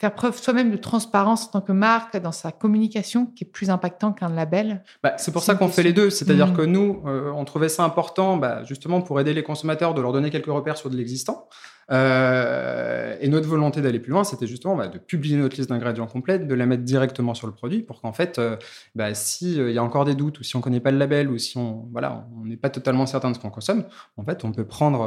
faire 0.00 0.14
preuve 0.14 0.36
soi-même 0.36 0.70
de 0.70 0.76
transparence 0.76 1.46
en 1.46 1.50
tant 1.50 1.60
que 1.60 1.72
marque 1.72 2.16
dans 2.16 2.32
sa 2.32 2.50
communication 2.50 3.26
qui 3.26 3.44
est 3.44 3.46
plus 3.46 3.70
impactant 3.70 4.12
qu'un 4.12 4.30
label? 4.30 4.82
Bah, 5.02 5.14
C'est 5.18 5.30
pour 5.30 5.42
ça 5.42 5.54
qu'on 5.54 5.68
fait 5.68 5.82
les 5.82 5.92
deux. 5.92 6.10
C'est-à-dire 6.10 6.48
mmh. 6.48 6.56
que 6.56 6.62
nous, 6.62 7.02
euh, 7.06 7.30
on 7.34 7.44
trouvait 7.44 7.68
ça 7.68 7.84
important 7.84 8.36
bah, 8.36 8.64
justement 8.64 9.02
pour 9.02 9.20
aider 9.20 9.34
les 9.34 9.42
consommateurs 9.42 9.94
de 9.94 10.00
leur 10.00 10.12
donner 10.12 10.30
quelques 10.30 10.46
repères 10.46 10.76
sur 10.76 10.90
de 10.90 10.96
l'existant. 10.96 11.48
Euh, 11.92 13.16
et 13.20 13.28
notre 13.28 13.48
volonté 13.48 13.80
d'aller 13.82 13.98
plus 13.98 14.12
loin, 14.12 14.22
c'était 14.22 14.46
justement 14.46 14.76
bah, 14.76 14.88
de 14.88 14.98
publier 14.98 15.36
notre 15.36 15.56
liste 15.56 15.70
d'ingrédients 15.70 16.06
complète, 16.06 16.46
de 16.46 16.54
la 16.54 16.66
mettre 16.66 16.84
directement 16.84 17.34
sur 17.34 17.46
le 17.46 17.52
produit 17.52 17.82
pour 17.82 18.00
qu'en 18.00 18.12
fait, 18.12 18.38
euh, 18.38 18.56
bah, 18.94 19.14
s'il 19.14 19.60
euh, 19.60 19.72
y 19.72 19.78
a 19.78 19.82
encore 19.82 20.04
des 20.04 20.14
doutes 20.14 20.38
ou 20.38 20.44
si 20.44 20.54
on 20.56 20.60
connaît 20.60 20.80
pas 20.80 20.92
le 20.92 20.98
label 20.98 21.28
ou 21.28 21.38
si 21.38 21.58
on 21.58 21.88
voilà, 21.90 22.26
on 22.40 22.44
n'est 22.44 22.56
pas 22.56 22.70
totalement 22.70 23.06
certain 23.06 23.30
de 23.30 23.36
ce 23.36 23.40
qu'on 23.40 23.50
consomme, 23.50 23.84
en 24.16 24.24
fait, 24.24 24.44
on 24.44 24.52
peut 24.52 24.64
prendre 24.64 25.00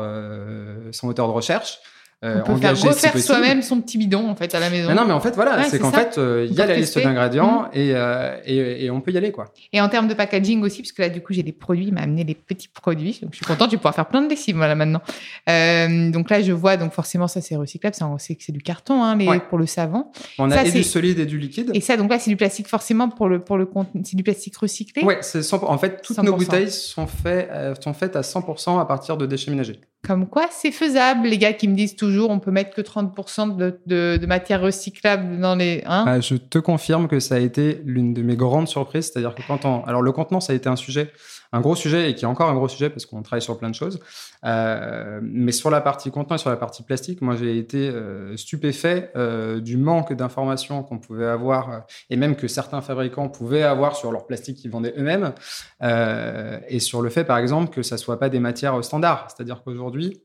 son 0.91 1.07
moteur 1.07 1.27
de 1.27 1.33
recherche, 1.33 1.79
euh, 2.23 2.41
on 2.47 2.53
peut 2.53 2.61
faire 2.61 2.79
refaire 2.79 3.11
si 3.17 3.21
soi-même 3.21 3.61
son 3.61 3.81
petit 3.81 3.97
bidon 3.97 4.29
en 4.29 4.35
fait 4.35 4.55
à 4.55 4.59
la 4.59 4.69
maison. 4.69 4.87
Mais 4.87 4.95
non, 4.95 5.05
mais 5.05 5.13
en 5.13 5.19
fait 5.19 5.35
voilà, 5.35 5.57
ouais, 5.57 5.65
c'est 5.69 5.77
qu'en 5.77 5.91
fait 5.91 6.17
euh, 6.17 6.47
il 6.49 6.55
y 6.55 6.61
a 6.61 6.65
la 6.65 6.75
liste 6.75 6.97
d'ingrédients 6.97 7.63
mmh. 7.63 7.69
et, 7.73 7.91
euh, 7.93 8.37
et, 8.45 8.85
et, 8.85 8.91
on 8.91 9.01
peut 9.01 9.11
y 9.11 9.17
aller 9.17 9.33
quoi. 9.33 9.45
Et 9.73 9.81
en 9.81 9.89
termes 9.89 10.07
de 10.07 10.13
packaging 10.13 10.61
aussi, 10.63 10.81
parce 10.81 10.93
que 10.93 11.01
là 11.01 11.09
du 11.09 11.21
coup 11.21 11.33
j'ai 11.33 11.43
des 11.43 11.51
produits, 11.51 11.87
il 11.87 11.93
m'a 11.93 12.01
amené 12.01 12.23
des 12.23 12.35
petits 12.35 12.69
produits, 12.69 13.19
donc 13.21 13.31
je 13.31 13.37
suis 13.37 13.45
contente, 13.45 13.69
je 13.69 13.71
vais 13.75 13.77
pouvoir 13.77 13.95
faire 13.95 14.07
plein 14.07 14.21
de 14.21 14.29
lessives 14.29 14.55
voilà 14.55 14.75
maintenant. 14.75 15.01
Euh, 15.49 16.11
donc 16.11 16.29
là 16.29 16.41
je 16.41 16.53
vois 16.53 16.77
donc 16.77 16.93
forcément 16.93 17.27
ça 17.27 17.41
c'est 17.41 17.57
recyclable, 17.57 17.95
ça 17.95 18.07
on 18.07 18.17
sait 18.17 18.35
que 18.35 18.43
c'est 18.43 18.53
du 18.53 18.61
carton 18.61 19.03
hein, 19.03 19.17
les, 19.17 19.27
ouais. 19.27 19.41
pour 19.41 19.57
le 19.57 19.65
savon. 19.65 20.05
On 20.39 20.49
a 20.49 20.55
ça, 20.55 20.65
et 20.65 20.71
du 20.71 20.83
solide 20.83 21.19
et 21.19 21.25
du 21.25 21.37
liquide. 21.37 21.71
Et 21.73 21.81
ça 21.81 21.97
donc 21.97 22.09
là 22.09 22.19
c'est 22.19 22.29
du 22.29 22.37
plastique 22.37 22.67
forcément 22.67 23.09
pour 23.09 23.27
le 23.27 23.39
pour 23.39 23.57
le 23.57 23.67
c'est 24.03 24.15
du 24.15 24.23
plastique 24.23 24.55
recyclé? 24.55 25.03
Ouais, 25.03 25.17
c'est 25.21 25.41
en 25.53 25.77
fait 25.77 26.01
toutes 26.01 26.17
100%. 26.17 26.23
nos 26.23 26.37
bouteilles 26.37 26.71
sont 26.71 27.07
faites 27.07 27.49
sont 27.83 27.93
faites 27.93 28.15
à 28.15 28.21
100% 28.21 28.79
à 28.79 28.85
partir 28.85 29.17
de 29.17 29.25
déchets 29.25 29.51
ménagers. 29.51 29.81
Comme 30.05 30.27
quoi, 30.27 30.47
c'est 30.51 30.71
faisable. 30.71 31.27
Les 31.27 31.37
gars 31.37 31.53
qui 31.53 31.69
me 31.69 31.75
disent 31.75 31.95
toujours, 31.95 32.29
on 32.29 32.39
peut 32.39 32.51
mettre 32.51 32.75
que 32.75 32.81
30% 32.81 33.55
de, 33.55 33.79
de, 33.85 34.17
de, 34.17 34.25
matière 34.25 34.59
recyclable 34.59 35.39
dans 35.39 35.55
les. 35.55 35.81
Hein 35.85 36.03
ah, 36.05 36.19
je 36.19 36.35
te 36.35 36.59
confirme 36.59 37.07
que 37.07 37.21
ça 37.21 37.35
a 37.35 37.39
été 37.39 37.81
l'une 37.85 38.13
de 38.13 38.21
mes 38.21 38.35
grandes 38.35 38.67
surprises. 38.67 39.11
C'est-à-dire 39.11 39.33
que 39.33 39.41
quand 39.47 39.63
on. 39.63 39.85
Alors, 39.85 40.01
le 40.01 40.11
contenant, 40.11 40.41
ça 40.41 40.51
a 40.51 40.57
été 40.57 40.67
un 40.67 40.75
sujet, 40.75 41.13
un 41.53 41.61
gros 41.61 41.75
sujet 41.75 42.09
et 42.09 42.15
qui 42.15 42.25
est 42.25 42.27
encore 42.27 42.49
un 42.49 42.55
gros 42.55 42.67
sujet 42.67 42.89
parce 42.89 43.05
qu'on 43.05 43.21
travaille 43.21 43.41
sur 43.41 43.57
plein 43.57 43.69
de 43.69 43.75
choses. 43.75 43.99
Euh, 44.43 45.19
mais 45.21 45.51
sur 45.51 45.69
la 45.69 45.81
partie 45.81 46.09
contenant 46.09 46.35
et 46.35 46.39
sur 46.39 46.49
la 46.49 46.57
partie 46.57 46.81
plastique, 46.81 47.21
moi, 47.21 47.35
j'ai 47.35 47.57
été 47.57 47.89
euh, 47.89 48.35
stupéfait 48.35 49.11
euh, 49.15 49.61
du 49.61 49.77
manque 49.77 50.13
d'informations 50.13 50.81
qu'on 50.81 50.97
pouvait 50.97 51.27
avoir 51.27 51.85
et 52.09 52.17
même 52.17 52.35
que 52.35 52.47
certains 52.47 52.81
fabricants 52.81 53.29
pouvaient 53.29 53.63
avoir 53.63 53.95
sur 53.95 54.11
leur 54.11 54.25
plastique 54.25 54.57
qu'ils 54.57 54.71
vendaient 54.71 54.95
eux-mêmes 54.97 55.33
et 56.69 56.79
sur 56.79 57.01
le 57.01 57.09
fait, 57.09 57.23
par 57.23 57.37
exemple, 57.37 57.69
que 57.69 57.83
ça 57.83 57.97
soit 57.97 58.17
pas 58.17 58.29
des 58.29 58.39
matières 58.39 58.83
standards. 58.83 59.27
C'est-à-dire 59.29 59.61
qu'aujourd'hui, 59.63 60.21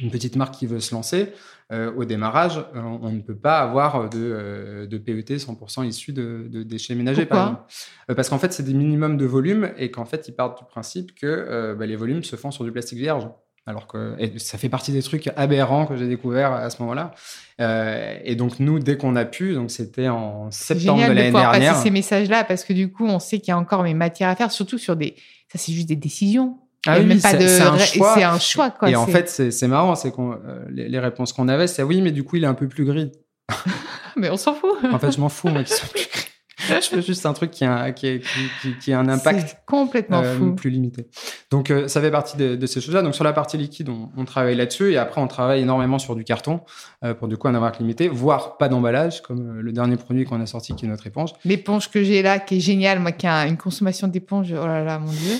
une 0.00 0.10
petite 0.10 0.36
marque 0.36 0.54
qui 0.54 0.66
veut 0.66 0.80
se 0.80 0.94
lancer, 0.94 1.32
euh, 1.72 1.92
au 1.96 2.04
démarrage, 2.04 2.58
euh, 2.58 2.80
on 2.80 3.10
ne 3.10 3.20
peut 3.20 3.36
pas 3.36 3.60
avoir 3.60 4.10
de, 4.10 4.18
euh, 4.18 4.86
de 4.86 4.98
PET 4.98 5.38
100% 5.38 5.86
issus 5.86 6.12
de, 6.12 6.46
de, 6.50 6.62
déchets 6.62 6.94
ménagers, 6.94 7.24
Pourquoi 7.24 7.38
par 7.38 7.48
exemple. 7.48 8.14
Parce 8.14 8.28
qu'en 8.28 8.38
fait, 8.38 8.52
c'est 8.52 8.62
des 8.62 8.74
minimums 8.74 9.16
de 9.16 9.24
volume 9.24 9.72
et 9.78 9.90
qu'en 9.90 10.04
fait, 10.04 10.28
ils 10.28 10.34
partent 10.34 10.58
du 10.58 10.64
principe 10.64 11.14
que 11.14 11.74
bah, 11.78 11.86
les 11.86 11.96
volumes 11.96 12.24
se 12.24 12.36
font 12.36 12.50
sur 12.50 12.64
du 12.64 12.72
plastique 12.72 12.98
vierge. 12.98 13.26
Alors 13.64 13.86
que 13.86 14.16
ça 14.38 14.58
fait 14.58 14.68
partie 14.68 14.90
des 14.90 15.02
trucs 15.02 15.30
aberrants 15.36 15.86
que 15.86 15.96
j'ai 15.96 16.08
découvert 16.08 16.52
à 16.52 16.68
ce 16.68 16.82
moment-là. 16.82 17.14
Euh, 17.60 18.18
et 18.24 18.34
donc 18.34 18.58
nous, 18.58 18.80
dès 18.80 18.96
qu'on 18.96 19.14
a 19.14 19.24
pu, 19.24 19.54
donc 19.54 19.70
c'était 19.70 20.08
en 20.08 20.50
septembre 20.50 21.00
de 21.02 21.12
l'année 21.12 21.28
de 21.28 21.36
dernière. 21.36 21.74
passer 21.74 21.84
ces 21.84 21.90
messages-là 21.90 22.42
parce 22.42 22.64
que 22.64 22.72
du 22.72 22.90
coup, 22.90 23.06
on 23.06 23.20
sait 23.20 23.38
qu'il 23.38 23.48
y 23.48 23.52
a 23.52 23.58
encore 23.58 23.84
mes 23.84 23.94
matières 23.94 24.30
à 24.30 24.34
faire, 24.34 24.50
surtout 24.50 24.78
sur 24.78 24.96
des. 24.96 25.14
Ça, 25.46 25.58
c'est 25.58 25.72
juste 25.72 25.88
des 25.88 25.96
décisions. 25.96 26.58
Ah 26.86 26.98
oui, 26.98 27.20
c'est 27.20 27.60
un 27.60 27.78
choix. 27.78 28.14
C'est 28.14 28.24
un 28.24 28.38
choix, 28.38 28.70
quoi. 28.70 28.90
Et 28.90 28.96
en 28.96 29.06
fait, 29.06 29.28
c'est 29.28 29.68
marrant, 29.68 29.94
c'est 29.94 30.10
qu'on 30.10 30.32
euh, 30.32 30.64
les, 30.70 30.88
les, 30.88 30.98
réponses 30.98 31.32
qu'on 31.32 31.48
avait, 31.48 31.66
c'est 31.66 31.82
oui, 31.82 32.00
mais 32.00 32.10
du 32.10 32.24
coup, 32.24 32.36
il 32.36 32.44
est 32.44 32.48
un 32.48 32.54
peu 32.54 32.68
plus 32.68 32.84
gris. 32.84 33.12
mais 34.16 34.30
on 34.30 34.36
s'en 34.36 34.54
fout. 34.54 34.70
en 34.90 34.98
fait, 34.98 35.12
je 35.12 35.20
m'en 35.20 35.28
fous, 35.28 35.48
moi, 35.48 35.62
qu'ils 35.62 35.76
soient 35.76 35.88
plus 35.88 36.08
gris. 36.10 36.32
je 36.68 36.96
veux 36.96 37.02
juste 37.02 37.26
un 37.26 37.32
truc 37.32 37.50
qui 37.50 37.64
a, 37.64 37.92
qui, 37.92 38.20
qui, 38.20 38.26
qui, 38.60 38.78
qui 38.78 38.92
a 38.92 38.98
un 38.98 39.08
impact 39.08 39.58
complètement 39.66 40.22
euh, 40.22 40.36
fou. 40.36 40.54
plus 40.54 40.70
limité. 40.70 41.08
Donc, 41.50 41.70
euh, 41.70 41.88
ça 41.88 42.00
fait 42.00 42.10
partie 42.10 42.36
de, 42.36 42.56
de 42.56 42.66
ces 42.66 42.80
choses-là. 42.80 43.02
Donc, 43.02 43.14
sur 43.14 43.24
la 43.24 43.32
partie 43.32 43.56
liquide, 43.56 43.88
on, 43.88 44.10
on 44.16 44.24
travaille 44.24 44.54
là-dessus. 44.54 44.92
Et 44.92 44.96
après, 44.96 45.20
on 45.20 45.28
travaille 45.28 45.62
énormément 45.62 45.98
sur 45.98 46.14
du 46.14 46.24
carton 46.24 46.60
euh, 47.04 47.14
pour 47.14 47.28
du 47.28 47.36
coup 47.36 47.48
un 47.48 47.54
impact 47.54 47.80
limité, 47.80 48.08
voire 48.08 48.56
pas 48.56 48.68
d'emballage, 48.68 49.22
comme 49.22 49.60
le 49.60 49.72
dernier 49.72 49.96
produit 49.96 50.24
qu'on 50.24 50.40
a 50.40 50.46
sorti 50.46 50.74
qui 50.74 50.84
est 50.84 50.88
notre 50.88 51.06
éponge. 51.06 51.30
L'éponge 51.44 51.90
que 51.90 52.02
j'ai 52.02 52.22
là, 52.22 52.38
qui 52.38 52.56
est 52.56 52.60
géniale, 52.60 53.00
moi 53.00 53.12
qui 53.12 53.26
a 53.26 53.46
une 53.46 53.56
consommation 53.56 54.08
d'éponge, 54.08 54.52
oh 54.52 54.66
là 54.66 54.84
là, 54.84 54.98
mon 54.98 55.10
Dieu. 55.10 55.36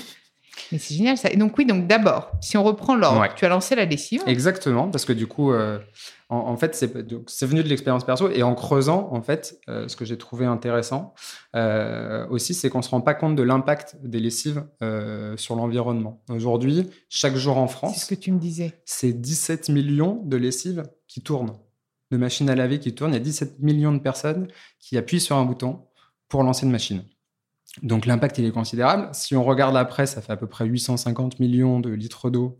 Mais 0.71 0.77
c'est 0.77 0.93
génial 0.95 1.17
ça. 1.17 1.31
Et 1.31 1.37
donc 1.37 1.57
oui, 1.57 1.65
donc 1.65 1.87
d'abord, 1.87 2.31
si 2.41 2.57
on 2.57 2.63
reprend 2.63 2.95
l'ordre, 2.95 3.27
tu 3.35 3.45
as 3.45 3.49
lancé 3.49 3.75
la 3.75 3.85
lessive. 3.85 4.23
Exactement, 4.27 4.89
parce 4.89 5.05
que 5.05 5.13
du 5.13 5.27
coup, 5.27 5.51
euh, 5.51 5.79
en, 6.29 6.55
fait, 6.57 6.75
c'est 6.75 7.45
venu 7.45 7.63
de 7.63 7.69
l'expérience 7.69 8.03
perso. 8.03 8.29
Et 8.29 8.43
en 8.43 8.55
creusant, 8.55 9.09
en 9.11 9.21
fait, 9.21 9.59
euh, 9.69 9.87
ce 9.87 9.95
que 9.95 10.05
j'ai 10.05 10.17
trouvé 10.17 10.45
intéressant 10.45 11.13
euh, 11.55 12.27
aussi, 12.29 12.53
c'est 12.53 12.69
qu'on 12.69 12.79
ne 12.79 12.83
se 12.83 12.89
rend 12.89 13.01
pas 13.01 13.13
compte 13.13 13.35
de 13.35 13.43
l'impact 13.43 13.97
des 14.03 14.19
lessives 14.19 14.63
sur 15.37 15.55
l'environnement. 15.55 16.21
Aujourd'hui, 16.29 16.89
chaque 17.09 17.35
jour 17.35 17.57
en 17.57 17.67
France, 17.67 17.95
c'est 17.95 18.01
ce 18.01 18.15
que 18.15 18.19
tu 18.19 18.31
me 18.31 18.39
disais. 18.39 18.81
C'est 18.85 19.13
17 19.13 19.69
millions 19.69 20.21
de 20.23 20.37
lessives 20.37 20.83
qui 21.07 21.21
tournent, 21.21 21.53
de 22.11 22.17
machines 22.17 22.49
à 22.49 22.55
laver 22.55 22.79
qui 22.79 22.93
tournent. 22.93 23.11
Il 23.11 23.15
y 23.15 23.17
a 23.17 23.23
17 23.23 23.59
millions 23.59 23.91
de 23.91 23.99
personnes 23.99 24.47
qui 24.79 24.97
appuient 24.97 25.21
sur 25.21 25.35
un 25.35 25.45
bouton 25.45 25.81
pour 26.29 26.43
lancer 26.43 26.65
une 26.65 26.71
machine. 26.71 27.03
Donc 27.81 28.05
l'impact, 28.05 28.37
il 28.37 28.45
est 28.45 28.51
considérable. 28.51 29.09
Si 29.13 29.35
on 29.35 29.43
regarde 29.43 29.73
la 29.73 29.85
presse, 29.85 30.13
ça 30.13 30.21
fait 30.21 30.33
à 30.33 30.37
peu 30.37 30.47
près 30.47 30.65
850 30.65 31.39
millions 31.39 31.79
de 31.79 31.89
litres 31.89 32.29
d'eau 32.29 32.59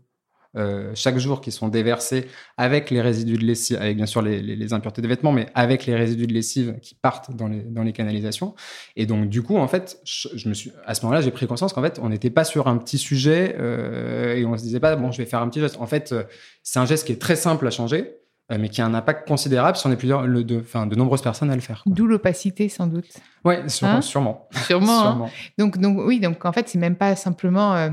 euh, 0.56 0.92
chaque 0.94 1.18
jour 1.18 1.40
qui 1.40 1.50
sont 1.50 1.68
déversés 1.68 2.26
avec 2.56 2.90
les 2.90 3.00
résidus 3.00 3.36
de 3.36 3.44
lessive, 3.44 3.76
avec 3.80 3.96
bien 3.96 4.06
sûr 4.06 4.22
les, 4.22 4.72
impuretés 4.72 5.02
de 5.02 5.08
vêtements, 5.08 5.32
mais 5.32 5.46
avec 5.54 5.84
les 5.86 5.96
résidus 5.96 6.28
de 6.28 6.32
lessive 6.32 6.76
qui 6.80 6.94
partent 6.94 7.34
dans 7.34 7.48
les, 7.48 7.92
canalisations. 7.92 8.54
Et 8.96 9.06
donc 9.06 9.28
du 9.28 9.42
coup, 9.42 9.56
en 9.56 9.68
fait, 9.68 10.00
je, 10.04 10.48
me 10.48 10.54
suis, 10.54 10.72
à 10.86 10.94
ce 10.94 11.02
moment-là, 11.02 11.20
j'ai 11.20 11.30
pris 11.30 11.46
conscience 11.46 11.72
qu'en 11.72 11.82
fait, 11.82 11.98
on 12.00 12.08
n'était 12.08 12.30
pas 12.30 12.44
sur 12.44 12.68
un 12.68 12.76
petit 12.78 12.98
sujet 12.98 13.56
euh, 13.58 14.36
et 14.36 14.44
on 14.44 14.56
se 14.56 14.62
disait 14.62 14.80
pas, 14.80 14.94
bon, 14.96 15.10
je 15.10 15.18
vais 15.18 15.26
faire 15.26 15.40
un 15.40 15.48
petit 15.48 15.60
geste. 15.60 15.76
En 15.80 15.86
fait, 15.86 16.12
euh, 16.12 16.24
c'est 16.62 16.78
un 16.78 16.86
geste 16.86 17.06
qui 17.06 17.12
est 17.12 17.20
très 17.20 17.36
simple 17.36 17.66
à 17.66 17.70
changer 17.70 18.14
mais 18.50 18.68
qui 18.68 18.82
a 18.82 18.86
un 18.86 18.94
impact 18.94 19.26
considérable 19.26 19.76
si 19.76 19.86
on 19.86 19.92
est 19.92 19.96
plusieurs, 19.96 20.22
de, 20.22 20.42
de 20.42 20.96
nombreuses 20.96 21.22
personnes 21.22 21.50
à 21.50 21.54
le 21.54 21.60
faire. 21.60 21.82
D'où 21.86 22.06
l'opacité, 22.06 22.68
sans 22.68 22.86
doute. 22.86 23.06
Oui, 23.44 23.54
hein 23.54 23.68
sûrement. 23.68 24.02
Sûrement. 24.02 24.48
sûrement. 24.66 25.24
Hein. 25.24 25.30
Donc, 25.58 25.78
donc, 25.78 25.98
oui, 26.04 26.20
donc 26.20 26.44
en 26.44 26.52
fait, 26.52 26.68
c'est 26.68 26.78
même 26.78 26.96
pas 26.96 27.16
simplement 27.16 27.74
euh, 27.74 27.90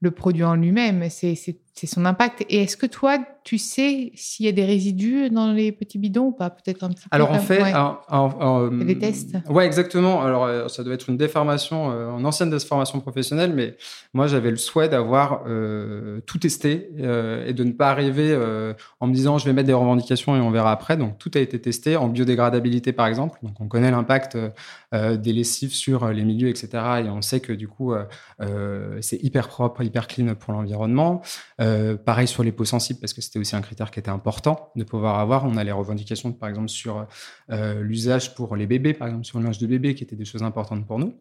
le 0.00 0.10
produit 0.10 0.44
en 0.44 0.56
lui-même, 0.56 1.08
c'est 1.10 1.34
son 1.82 2.04
impact. 2.06 2.44
Et 2.48 2.62
est-ce 2.62 2.76
que 2.76 2.86
toi, 2.86 3.18
tu 3.42 3.58
sais 3.58 4.12
s'il 4.14 4.46
y 4.46 4.48
a 4.48 4.52
des 4.52 4.64
résidus 4.64 5.28
dans 5.28 5.52
les 5.52 5.72
petits 5.72 5.98
bidons 5.98 6.26
ou 6.26 6.32
pas? 6.32 6.48
Peut-être 6.48 6.84
un 6.84 6.88
petit 6.88 7.02
peu. 7.02 7.08
Alors, 7.10 7.30
on 7.32 7.38
fait 7.40 7.64
des 8.84 8.98
tests. 8.98 9.36
Ouais, 9.48 9.66
exactement. 9.66 10.22
Alors, 10.22 10.44
euh, 10.44 10.68
ça 10.68 10.84
doit 10.84 10.94
être 10.94 11.10
une 11.10 11.16
déformation, 11.16 11.90
euh, 11.90 12.16
une 12.16 12.26
ancienne 12.26 12.50
déformation 12.50 13.00
professionnelle, 13.00 13.52
mais 13.52 13.76
moi, 14.12 14.28
j'avais 14.28 14.50
le 14.50 14.56
souhait 14.56 14.88
d'avoir 14.88 15.42
euh, 15.48 16.20
tout 16.26 16.38
testé 16.38 16.90
et 16.96 17.52
de 17.52 17.64
ne 17.64 17.72
pas 17.72 17.90
arriver 17.90 18.34
en 19.00 19.06
me 19.06 19.12
disant 19.12 19.38
je 19.38 19.44
vais 19.44 19.52
mettre 19.52 19.66
des 19.66 19.72
revendications 19.72 20.36
et 20.36 20.40
on 20.40 20.50
verra 20.50 20.70
après. 20.70 20.96
Donc, 20.96 21.18
tout 21.18 21.30
a 21.34 21.40
été 21.40 21.60
testé 21.60 21.96
en 21.96 22.08
biodégradabilité, 22.08 22.92
par 22.92 23.06
exemple. 23.06 23.38
Donc, 23.42 23.60
on 23.60 23.66
connaît 23.66 23.90
l'impact 23.90 24.38
des 24.92 25.32
lessives 25.32 25.74
sur 25.74 26.08
les 26.08 26.22
milieux, 26.22 26.48
etc. 26.48 26.68
Et 27.04 27.08
on 27.08 27.20
sait 27.20 27.40
que 27.40 27.52
du 27.52 27.66
coup, 27.66 27.94
c'est 29.00 29.22
hyper 29.24 29.48
propre, 29.48 29.82
hyper 29.82 30.06
clean 30.06 30.34
pour 30.34 30.52
l'environnement. 30.52 31.22
Pareil 32.04 32.28
sur 32.28 32.42
les 32.42 32.52
peaux 32.52 32.64
sensibles, 32.64 33.00
parce 33.00 33.12
que 33.12 33.20
c'était 33.20 33.38
aussi 33.38 33.54
un 33.56 33.60
critère 33.60 33.90
qui 33.90 33.98
était 34.00 34.10
important 34.10 34.70
de 34.76 34.84
pouvoir 34.84 35.18
avoir. 35.18 35.44
On 35.44 35.56
a 35.56 35.64
les 35.64 35.72
revendications, 35.72 36.32
par 36.32 36.48
exemple, 36.48 36.68
sur 36.68 37.06
euh, 37.50 37.82
l'usage 37.82 38.34
pour 38.34 38.56
les 38.56 38.66
bébés, 38.66 38.94
par 38.94 39.08
exemple, 39.08 39.24
sur 39.24 39.38
le 39.38 39.44
linge 39.44 39.58
de 39.58 39.66
bébé, 39.66 39.94
qui 39.94 40.04
étaient 40.04 40.16
des 40.16 40.24
choses 40.24 40.42
importantes 40.42 40.86
pour 40.86 40.98
nous. 40.98 41.14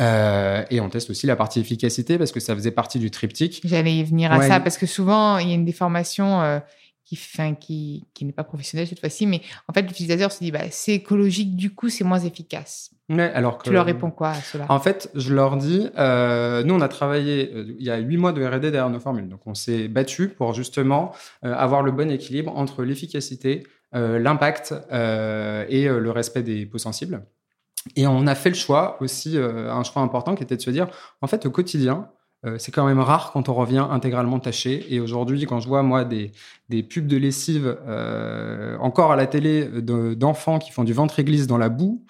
Euh, 0.00 0.62
et 0.70 0.80
on 0.80 0.90
teste 0.90 1.08
aussi 1.08 1.26
la 1.26 1.36
partie 1.36 1.58
efficacité 1.58 2.18
parce 2.18 2.30
que 2.30 2.40
ça 2.40 2.54
faisait 2.54 2.70
partie 2.70 2.98
du 2.98 3.10
triptyque. 3.10 3.62
J'allais 3.64 3.96
y 3.96 4.04
venir 4.04 4.30
à 4.30 4.42
ça 4.42 4.60
parce 4.60 4.76
que 4.76 4.84
souvent 4.84 5.38
il 5.38 5.48
y 5.48 5.52
a 5.52 5.54
une 5.54 5.64
déformation 5.64 6.42
euh, 6.42 6.58
qui, 7.06 7.16
qui, 7.60 8.04
qui 8.12 8.24
n'est 8.24 8.32
pas 8.32 8.44
professionnelle 8.44 8.88
cette 8.88 8.98
fois-ci, 8.98 9.26
mais 9.26 9.40
en 9.68 9.72
fait 9.72 9.82
l'utilisateur 9.82 10.32
se 10.32 10.40
dit 10.40 10.50
bah, 10.50 10.70
c'est 10.70 10.92
écologique, 10.92 11.56
du 11.56 11.72
coup 11.72 11.88
c'est 11.88 12.04
moins 12.04 12.18
efficace. 12.18 12.90
Ouais, 13.08 13.30
alors 13.32 13.58
que, 13.58 13.64
tu 13.64 13.72
leur 13.72 13.86
réponds 13.86 14.10
quoi 14.10 14.30
à 14.30 14.34
cela? 14.34 14.66
En 14.68 14.80
fait, 14.80 15.10
je 15.14 15.32
leur 15.32 15.56
dis, 15.56 15.88
euh, 15.96 16.64
nous 16.64 16.74
on 16.74 16.80
a 16.80 16.88
travaillé, 16.88 17.52
euh, 17.54 17.76
il 17.78 17.86
y 17.86 17.90
a 17.90 17.98
huit 17.98 18.16
mois 18.16 18.32
de 18.32 18.44
R&D 18.44 18.72
derrière 18.72 18.90
nos 18.90 18.98
formules, 18.98 19.28
donc 19.28 19.46
on 19.46 19.54
s'est 19.54 19.86
battu 19.86 20.28
pour 20.28 20.52
justement 20.52 21.12
euh, 21.44 21.54
avoir 21.54 21.82
le 21.82 21.92
bon 21.92 22.10
équilibre 22.10 22.56
entre 22.56 22.82
l'efficacité, 22.82 23.64
l'impact 23.92 24.74
et 24.92 25.88
le 25.88 26.10
respect 26.10 26.42
des 26.42 26.66
peaux 26.66 26.76
sensibles. 26.76 27.24
Et 27.94 28.06
on 28.06 28.26
a 28.26 28.34
fait 28.34 28.50
le 28.50 28.54
choix 28.54 28.98
aussi, 29.00 29.38
un 29.38 29.82
choix 29.84 30.02
important 30.02 30.34
qui 30.34 30.42
était 30.42 30.56
de 30.56 30.60
se 30.60 30.68
dire, 30.68 30.88
en 31.22 31.26
fait 31.26 31.46
au 31.46 31.50
quotidien, 31.50 32.10
c'est 32.58 32.72
quand 32.72 32.86
même 32.86 33.00
rare 33.00 33.30
quand 33.32 33.48
on 33.48 33.54
revient 33.54 33.86
intégralement 33.90 34.38
taché. 34.38 34.86
Et 34.88 35.00
aujourd'hui, 35.00 35.44
quand 35.46 35.60
je 35.60 35.68
vois 35.68 35.82
moi 35.82 36.04
des, 36.04 36.32
des 36.68 36.82
pubs 36.82 37.06
de 37.06 37.16
lessive 37.16 37.76
encore 38.80 39.12
à 39.12 39.16
la 39.16 39.26
télé 39.26 39.68
d'enfants 39.82 40.58
qui 40.58 40.72
font 40.72 40.84
du 40.84 40.92
ventre 40.92 41.18
église 41.18 41.46
dans 41.46 41.58
la 41.58 41.68
boue, 41.68 42.04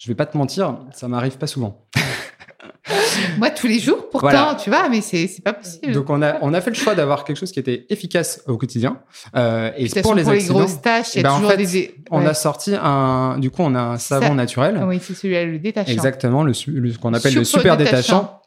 je 0.00 0.08
vais 0.08 0.14
pas 0.14 0.26
te 0.26 0.36
mentir, 0.36 0.78
ça 0.92 1.08
m'arrive 1.08 1.36
pas 1.36 1.46
souvent. 1.46 1.86
Moi, 3.38 3.50
tous 3.50 3.66
les 3.66 3.78
jours, 3.78 4.08
pourtant, 4.10 4.54
tu 4.54 4.70
vois, 4.70 4.88
mais 4.88 5.02
c'est 5.02 5.28
pas 5.44 5.52
possible. 5.52 5.92
Donc, 5.92 6.08
on 6.08 6.22
a, 6.22 6.38
on 6.40 6.54
a 6.54 6.60
fait 6.62 6.70
le 6.70 6.76
choix 6.76 6.94
d'avoir 6.94 7.24
quelque 7.24 7.36
chose 7.36 7.52
qui 7.52 7.60
était 7.60 7.86
efficace 7.90 8.42
au 8.46 8.56
quotidien. 8.56 9.02
Euh, 9.36 9.70
et 9.76 9.88
pour 10.00 10.14
les, 10.14 10.22
pour 10.22 10.32
les 10.32 10.44
grosses 10.44 10.80
tâches, 10.80 11.14
il 11.14 11.18
y 11.18 11.20
a 11.20 11.28
ben, 11.28 11.36
toujours 11.36 11.56
des. 11.56 11.94
On 12.10 12.24
a 12.24 12.32
sorti 12.32 12.74
un. 12.80 13.38
Du 13.38 13.50
coup, 13.50 13.62
on 13.62 13.74
a 13.74 13.80
un 13.80 13.98
savon 13.98 14.34
naturel. 14.34 14.82
Oui, 14.86 14.98
c'est 15.02 15.14
celui-là, 15.14 15.44
le 15.44 15.58
détachant. 15.58 15.92
Exactement, 15.92 16.42
le, 16.42 16.54
ce 16.54 16.98
qu'on 16.98 17.12
appelle 17.12 17.34
le 17.34 17.44
super 17.44 17.76
détachant. 17.76 18.39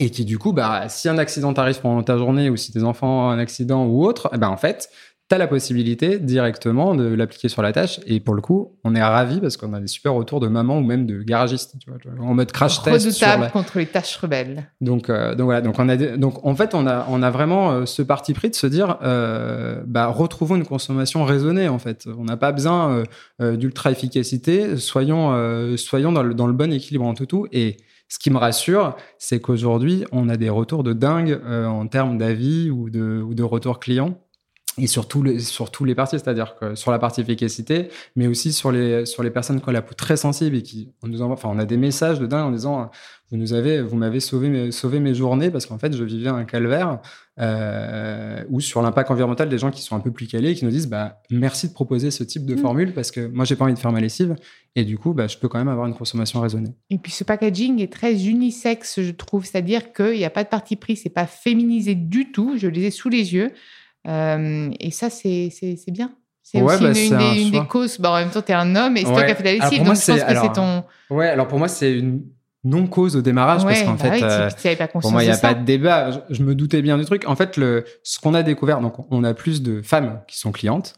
Et 0.00 0.10
qui, 0.10 0.24
du 0.24 0.38
coup, 0.38 0.52
bah, 0.52 0.88
si 0.88 1.08
un 1.08 1.18
accident 1.18 1.52
t'arrive 1.52 1.80
pendant 1.80 2.02
ta 2.02 2.16
journée 2.16 2.50
ou 2.50 2.56
si 2.56 2.72
tes 2.72 2.84
enfants 2.84 3.26
ont 3.26 3.30
un 3.30 3.38
accident 3.38 3.86
ou 3.86 4.04
autre, 4.04 4.30
eh 4.32 4.38
ben, 4.38 4.48
en 4.48 4.56
fait, 4.56 4.90
tu 5.28 5.34
as 5.34 5.38
la 5.38 5.46
possibilité 5.46 6.18
directement 6.18 6.94
de 6.94 7.04
l'appliquer 7.04 7.48
sur 7.48 7.60
la 7.60 7.72
tâche. 7.72 8.00
Et 8.06 8.20
pour 8.20 8.34
le 8.34 8.40
coup, 8.40 8.78
on 8.84 8.94
est 8.94 9.02
ravis 9.02 9.40
parce 9.40 9.56
qu'on 9.56 9.74
a 9.74 9.80
des 9.80 9.86
super 9.86 10.14
retours 10.14 10.40
de 10.40 10.48
maman 10.48 10.78
ou 10.78 10.82
même 10.82 11.04
de 11.04 11.22
garagistes, 11.22 11.74
tu 11.80 11.90
vois, 11.90 11.98
en 12.24 12.32
mode 12.32 12.50
crash 12.50 12.80
test. 12.82 13.04
Redoutable 13.04 13.50
contre 13.50 13.78
les 13.78 13.86
tâches 13.86 14.16
rebelles. 14.16 14.70
Donc, 14.80 15.10
euh, 15.10 15.34
donc 15.34 15.46
voilà. 15.46 15.60
Donc 15.60 15.74
on 15.78 15.88
a, 15.88 15.96
donc 15.96 16.46
en 16.46 16.54
fait, 16.54 16.74
on 16.74 16.86
a, 16.86 17.06
on 17.10 17.22
a 17.22 17.30
vraiment 17.30 17.72
euh, 17.72 17.86
ce 17.86 18.00
parti 18.00 18.32
pris 18.32 18.48
de 18.48 18.54
se 18.54 18.66
dire, 18.66 18.98
euh, 19.02 19.82
bah, 19.86 20.06
retrouvons 20.06 20.56
une 20.56 20.64
consommation 20.64 21.24
raisonnée. 21.24 21.68
En 21.68 21.78
fait, 21.78 22.06
on 22.16 22.24
n'a 22.24 22.36
pas 22.36 22.52
besoin 22.52 23.02
d'ultra 23.40 23.90
efficacité. 23.90 24.76
Soyons, 24.76 25.76
soyons 25.76 26.12
dans 26.12 26.22
le, 26.22 26.34
dans 26.34 26.46
le 26.46 26.54
bon 26.54 26.72
équilibre 26.72 27.04
entre 27.04 27.24
tout. 27.24 27.46
Et 27.52 27.76
ce 28.08 28.18
qui 28.18 28.30
me 28.30 28.38
rassure, 28.38 28.96
c'est 29.18 29.40
qu'aujourd'hui, 29.40 30.04
on 30.12 30.28
a 30.28 30.36
des 30.36 30.48
retours 30.48 30.82
de 30.82 30.92
dingue 30.92 31.40
en 31.46 31.86
termes 31.86 32.18
d'avis 32.18 32.70
ou 32.70 32.90
de, 32.90 33.22
ou 33.22 33.34
de 33.34 33.42
retours 33.42 33.80
clients 33.80 34.18
et 34.78 34.86
sur, 34.86 35.06
sur 35.40 35.70
tous 35.70 35.84
les 35.84 35.94
parties, 35.94 36.18
c'est-à-dire 36.18 36.54
que 36.56 36.74
sur 36.74 36.90
la 36.90 36.98
partie 36.98 37.20
efficacité, 37.20 37.88
mais 38.16 38.26
aussi 38.26 38.52
sur 38.52 38.72
les, 38.72 39.06
sur 39.06 39.22
les 39.22 39.30
personnes 39.30 39.60
qui 39.60 39.68
ont 39.68 39.72
la 39.72 39.82
peau 39.82 39.94
très 39.94 40.16
sensible 40.16 40.56
et 40.56 40.62
qui 40.62 40.92
on 41.02 41.08
nous 41.08 41.22
envoie, 41.22 41.34
enfin, 41.34 41.50
on 41.52 41.58
a 41.58 41.64
des 41.64 41.76
messages 41.76 42.18
de 42.18 42.26
dingue 42.26 42.46
en 42.46 42.50
disant 42.50 42.90
vous 43.30 43.36
nous 43.36 43.52
avez, 43.52 43.82
vous 43.82 43.96
m'avez 43.96 44.20
sauvé 44.20 44.48
mes, 44.48 44.70
sauvé 44.72 45.00
mes 45.00 45.14
journées 45.14 45.50
parce 45.50 45.66
qu'en 45.66 45.78
fait, 45.78 45.94
je 45.94 46.02
vivais 46.02 46.30
un 46.30 46.44
calvaire, 46.44 47.00
euh, 47.38 48.42
ou 48.48 48.60
sur 48.60 48.80
l'impact 48.80 49.10
environnemental 49.10 49.48
des 49.50 49.58
gens 49.58 49.70
qui 49.70 49.82
sont 49.82 49.94
un 49.94 50.00
peu 50.00 50.10
plus 50.10 50.26
calés 50.26 50.50
et 50.50 50.54
qui 50.54 50.64
nous 50.64 50.70
disent 50.70 50.88
bah, 50.88 51.20
merci 51.30 51.68
de 51.68 51.74
proposer 51.74 52.10
ce 52.10 52.24
type 52.24 52.46
de 52.46 52.54
mmh. 52.54 52.58
formule 52.58 52.94
parce 52.94 53.10
que 53.10 53.26
moi, 53.28 53.44
j'ai 53.44 53.54
pas 53.54 53.64
envie 53.64 53.74
de 53.74 53.78
faire 53.78 53.92
ma 53.92 54.00
lessive 54.00 54.34
et 54.76 54.84
du 54.84 54.96
coup, 54.96 55.12
bah, 55.12 55.26
je 55.26 55.36
peux 55.36 55.48
quand 55.48 55.58
même 55.58 55.68
avoir 55.68 55.86
une 55.86 55.94
consommation 55.94 56.40
raisonnée. 56.40 56.70
Et 56.88 56.96
puis, 56.96 57.12
ce 57.12 57.22
packaging 57.22 57.82
est 57.82 57.92
très 57.92 58.26
unisexe, 58.26 59.02
je 59.02 59.10
trouve, 59.10 59.44
c'est-à-dire 59.44 59.92
qu'il 59.92 60.16
n'y 60.16 60.24
a 60.24 60.30
pas 60.30 60.44
de 60.44 60.48
parti 60.48 60.76
pris, 60.76 60.96
c'est 60.96 61.10
pas 61.10 61.26
féminisé 61.26 61.94
du 61.94 62.32
tout, 62.32 62.56
je 62.56 62.66
les 62.66 62.84
ai 62.84 62.90
sous 62.90 63.10
les 63.10 63.34
yeux. 63.34 63.52
Euh, 64.08 64.70
et 64.80 64.90
ça, 64.90 65.10
c'est 65.10 65.50
bien. 65.88 66.12
C'est 66.42 66.62
aussi 66.62 67.10
bah, 67.10 67.34
une, 67.36 67.50
des, 67.50 67.66
causes. 67.66 67.98
Bah, 67.98 68.12
en 68.12 68.16
même 68.16 68.30
temps, 68.30 68.40
tu 68.40 68.52
es 68.52 68.54
un 68.54 68.74
homme 68.74 68.96
et 68.96 69.00
c'est 69.00 69.12
toi 69.12 69.22
qui 69.22 69.32
as 69.32 69.34
fait 69.34 69.44
la 69.44 69.52
lessive, 69.52 69.84
donc 69.84 69.96
je 69.96 70.12
pense 70.12 70.24
que 70.24 70.40
c'est 70.40 70.52
ton. 70.54 70.84
Ouais, 71.10 71.28
alors 71.28 71.46
pour 71.46 71.58
moi, 71.58 71.68
c'est 71.68 71.92
une 71.92 72.22
non-cause 72.64 73.16
au 73.16 73.22
démarrage 73.22 73.64
parce 73.64 73.82
qu'en 73.82 73.94
bah 73.94 74.10
fait, 74.10 74.22
euh, 74.22 74.86
pour 75.00 75.12
moi, 75.12 75.22
il 75.22 75.26
n'y 75.26 75.32
a 75.32 75.38
pas 75.38 75.54
de 75.54 75.64
débat. 75.64 76.10
Je, 76.28 76.42
me 76.42 76.54
doutais 76.54 76.82
bien 76.82 76.98
du 76.98 77.04
truc. 77.04 77.26
En 77.28 77.36
fait, 77.36 77.56
le, 77.56 77.84
ce 78.02 78.18
qu'on 78.18 78.34
a 78.34 78.42
découvert, 78.42 78.80
donc 78.80 78.94
on 79.12 79.22
a 79.22 79.32
plus 79.32 79.62
de 79.62 79.80
femmes 79.80 80.20
qui 80.26 80.38
sont 80.38 80.50
clientes. 80.50 80.94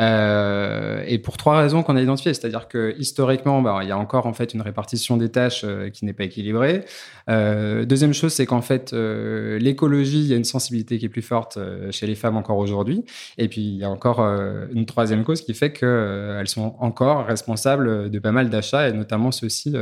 Euh, 0.00 1.02
et 1.08 1.18
pour 1.18 1.36
trois 1.36 1.58
raisons 1.58 1.82
qu'on 1.82 1.96
a 1.96 2.00
identifiées, 2.00 2.32
c'est-à-dire 2.32 2.68
que 2.68 2.94
historiquement, 2.98 3.62
bah, 3.62 3.80
il 3.82 3.88
y 3.88 3.90
a 3.90 3.98
encore 3.98 4.26
en 4.26 4.32
fait 4.32 4.54
une 4.54 4.60
répartition 4.60 5.16
des 5.16 5.28
tâches 5.28 5.62
euh, 5.64 5.90
qui 5.90 6.04
n'est 6.04 6.12
pas 6.12 6.24
équilibrée. 6.24 6.84
Deuxième 7.28 8.14
chose, 8.14 8.32
c'est 8.32 8.46
qu'en 8.46 8.62
fait 8.62 8.92
l'écologie, 8.92 10.20
il 10.20 10.26
y 10.26 10.32
a 10.32 10.36
une 10.36 10.44
sensibilité 10.44 10.98
qui 10.98 11.06
est 11.06 11.10
plus 11.10 11.20
forte 11.20 11.58
chez 11.90 12.06
les 12.06 12.14
femmes 12.14 12.38
encore 12.38 12.56
aujourd'hui. 12.56 13.04
Et 13.36 13.48
puis 13.48 13.60
il 13.60 13.76
y 13.76 13.84
a 13.84 13.90
encore 13.90 14.20
une 14.20 14.86
troisième 14.86 15.24
cause 15.24 15.42
qui 15.42 15.52
fait 15.52 15.70
qu'elles 15.70 16.48
sont 16.48 16.74
encore 16.78 17.26
responsables 17.26 18.10
de 18.10 18.18
pas 18.18 18.32
mal 18.32 18.48
d'achats 18.48 18.88
et 18.88 18.92
notamment 18.94 19.30
ceux-ci 19.30 19.74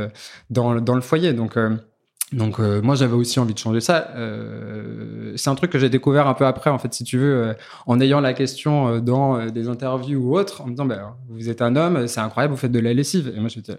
dans, 0.49 0.75
dans 0.81 0.95
le 0.95 0.99
foyer. 0.99 1.16
Donc 1.33 1.57
donc 2.33 2.59
euh, 2.59 2.81
moi 2.81 2.95
j'avais 2.95 3.13
aussi 3.13 3.39
envie 3.39 3.53
de 3.53 3.59
changer 3.59 3.79
ça. 3.79 4.09
Euh, 4.15 5.31
c'est 5.37 5.49
un 5.49 5.55
truc 5.55 5.71
que 5.71 5.79
j'ai 5.79 5.89
découvert 5.89 6.27
un 6.27 6.33
peu 6.33 6.45
après 6.45 6.69
en 6.69 6.77
fait 6.77 6.93
si 6.93 7.05
tu 7.05 7.17
veux 7.17 7.35
euh, 7.35 7.53
en 7.85 8.01
ayant 8.01 8.19
la 8.19 8.33
question 8.33 8.87
euh, 8.87 8.99
dans 8.99 9.45
des 9.45 9.69
interviews 9.69 10.19
ou 10.19 10.37
autres 10.37 10.61
en 10.61 10.65
me 10.65 10.71
disant 10.71 10.85
bah, 10.85 11.15
vous 11.29 11.49
êtes 11.49 11.61
un 11.61 11.77
homme 11.77 12.07
c'est 12.07 12.19
incroyable 12.19 12.53
vous 12.53 12.59
faites 12.59 12.71
de 12.71 12.79
la 12.79 12.93
lessive 12.93 13.31
et 13.33 13.39
moi 13.39 13.47
je 13.47 13.59
me 13.59 13.63
disais 13.63 13.77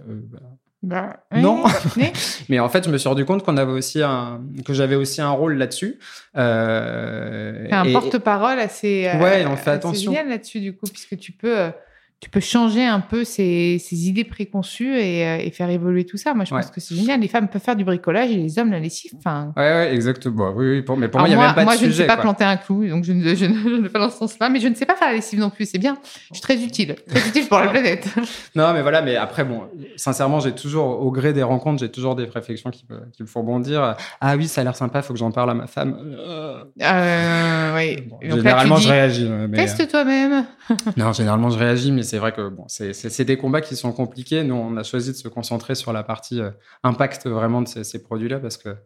bah, 0.82 1.16
bah, 1.30 1.40
non 1.40 1.64
mais 2.48 2.58
en 2.58 2.70
fait 2.70 2.86
je 2.86 2.90
me 2.90 2.96
suis 2.96 3.08
rendu 3.08 3.26
compte 3.26 3.44
qu'on 3.44 3.58
avait 3.58 3.72
aussi 3.72 4.02
un 4.02 4.40
que 4.64 4.72
j'avais 4.72 4.96
aussi 4.96 5.20
un 5.20 5.30
rôle 5.30 5.58
là-dessus. 5.58 5.98
un 6.34 7.92
porte-parole 7.92 8.58
assez 8.60 9.10
ouais 9.20 9.44
on 9.46 9.56
fait 9.56 9.72
attention 9.72 10.12
là-dessus 10.12 10.60
du 10.60 10.74
coup 10.74 10.86
puisque 10.86 11.18
tu 11.18 11.32
peux 11.32 11.70
tu 12.20 12.30
peux 12.30 12.40
changer 12.40 12.84
un 12.84 12.98
peu 12.98 13.22
ces, 13.22 13.78
ces 13.78 14.08
idées 14.08 14.24
préconçues 14.24 14.96
et, 14.98 15.24
euh, 15.24 15.38
et, 15.38 15.52
faire 15.52 15.70
évoluer 15.70 16.04
tout 16.04 16.16
ça. 16.16 16.34
Moi, 16.34 16.44
je 16.44 16.52
Ouais. 16.52 16.60
pense 16.62 16.70
que 16.72 16.80
c'est 16.80 16.96
génial. 16.96 17.20
Les 17.20 17.28
femmes 17.28 17.46
peuvent 17.46 17.62
faire 17.62 17.76
du 17.76 17.84
bricolage 17.84 18.30
et 18.32 18.36
les 18.36 18.58
hommes 18.58 18.72
la 18.72 18.80
lessive. 18.80 19.12
Enfin, 19.18 19.52
Ouais, 19.56 19.62
ouais, 19.62 19.94
exactement. 19.94 20.52
Oui, 20.56 20.68
oui, 20.68 20.82
pour, 20.82 20.96
mais 20.96 21.06
pour 21.08 21.20
alors 21.20 21.28
moi, 21.32 21.36
il 21.36 21.38
n'y 21.38 21.44
a 21.44 21.46
même 21.46 21.54
pas 21.54 21.62
moi, 21.64 21.74
de 21.76 21.80
je 21.80 21.86
ne 21.86 21.90
sujet. 21.90 22.02
sais 22.02 22.06
pas 22.08 22.14
quoi. 22.16 22.22
planter 22.22 22.42
un 22.42 22.56
clou, 22.56 22.84
donc 22.88 23.04
je 23.04 23.12
ne, 23.12 23.34
je 23.36 23.44
ne, 23.44 23.82
vais 23.82 23.88
pas 23.88 24.00
dans 24.00 24.10
ce 24.10 24.16
sens-là. 24.18 24.48
Mais 24.48 24.58
je 24.58 24.66
ne 24.66 24.74
sais 24.74 24.84
pas 24.84 24.96
faire 24.96 25.08
la 25.08 25.14
lessive 25.14 25.38
non 25.38 25.50
plus. 25.50 25.66
C'est 25.70 25.78
bien. 25.78 25.96
Je 26.30 26.34
suis 26.34 26.42
très 26.42 26.56
utile. 26.60 26.96
Très 27.08 27.28
utile 27.28 27.46
pour 27.46 27.60
la 27.60 27.68
planète. 27.68 28.08
Non, 28.56 28.72
mais 28.72 28.82
voilà, 28.82 29.00
mais 29.02 29.14
après, 29.14 29.44
bon, 29.44 29.62
sincèrement, 29.96 30.40
j'ai 30.40 30.52
toujours, 30.52 31.00
au 31.00 31.12
gré 31.12 31.32
des 31.32 31.44
rencontres, 31.44 31.78
j'ai 31.78 31.90
toujours 31.90 32.16
des 32.16 32.24
réflexions 32.24 32.70
qui, 32.70 32.84
me- 32.90 33.08
qui 33.12 33.22
me 33.22 33.28
font 33.28 33.44
bondir. 33.44 33.94
Ah 34.20 34.36
oui, 34.36 34.48
ça 34.48 34.62
a 34.62 34.64
l'air 34.64 34.74
sympa, 34.74 35.02
faut 35.02 35.12
que 35.12 35.18
j'en 35.20 35.30
parle 35.30 35.50
à 35.50 35.54
ma 35.54 35.68
femme. 35.68 35.96
Euh, 36.18 36.64
Euh, 36.82 37.76
oui. 37.76 38.02
bon, 38.08 38.16
Donc 38.16 38.30
là, 38.30 38.36
généralement, 38.36 38.76
je 38.76 38.82
dis, 38.86 38.90
réagis. 38.90 39.26
euh, 39.28 39.46
Mais, 39.48 39.56
Teste 39.58 39.88
toi-même. 39.88 40.44
Non, 40.96 41.12
généralement, 41.12 41.50
je 41.50 41.58
réagis, 41.58 41.92
mais 41.92 42.02
c'est 42.08 42.18
vrai 42.18 42.32
que 42.32 42.48
bon, 42.48 42.64
c'est- 42.68 42.92
des 43.24 43.36
combats 43.36 43.60
qui 43.60 43.76
sont 43.76 43.92
compliqués. 43.92 44.42
Nous, 44.42 44.54
on 44.54 44.76
a 44.76 44.82
choisi 44.82 45.10
de 45.12 45.16
se 45.16 45.28
concentrer 45.28 45.74
sur 45.74 45.92
la 45.92 46.02
partie 46.02 46.40
euh, 46.40 46.50
impact 46.82 47.26
vraiment 47.26 47.62
de 47.62 47.68
ces, 47.68 48.02
produits-là 48.02 48.40
parce 48.40 48.56
que 48.56 48.76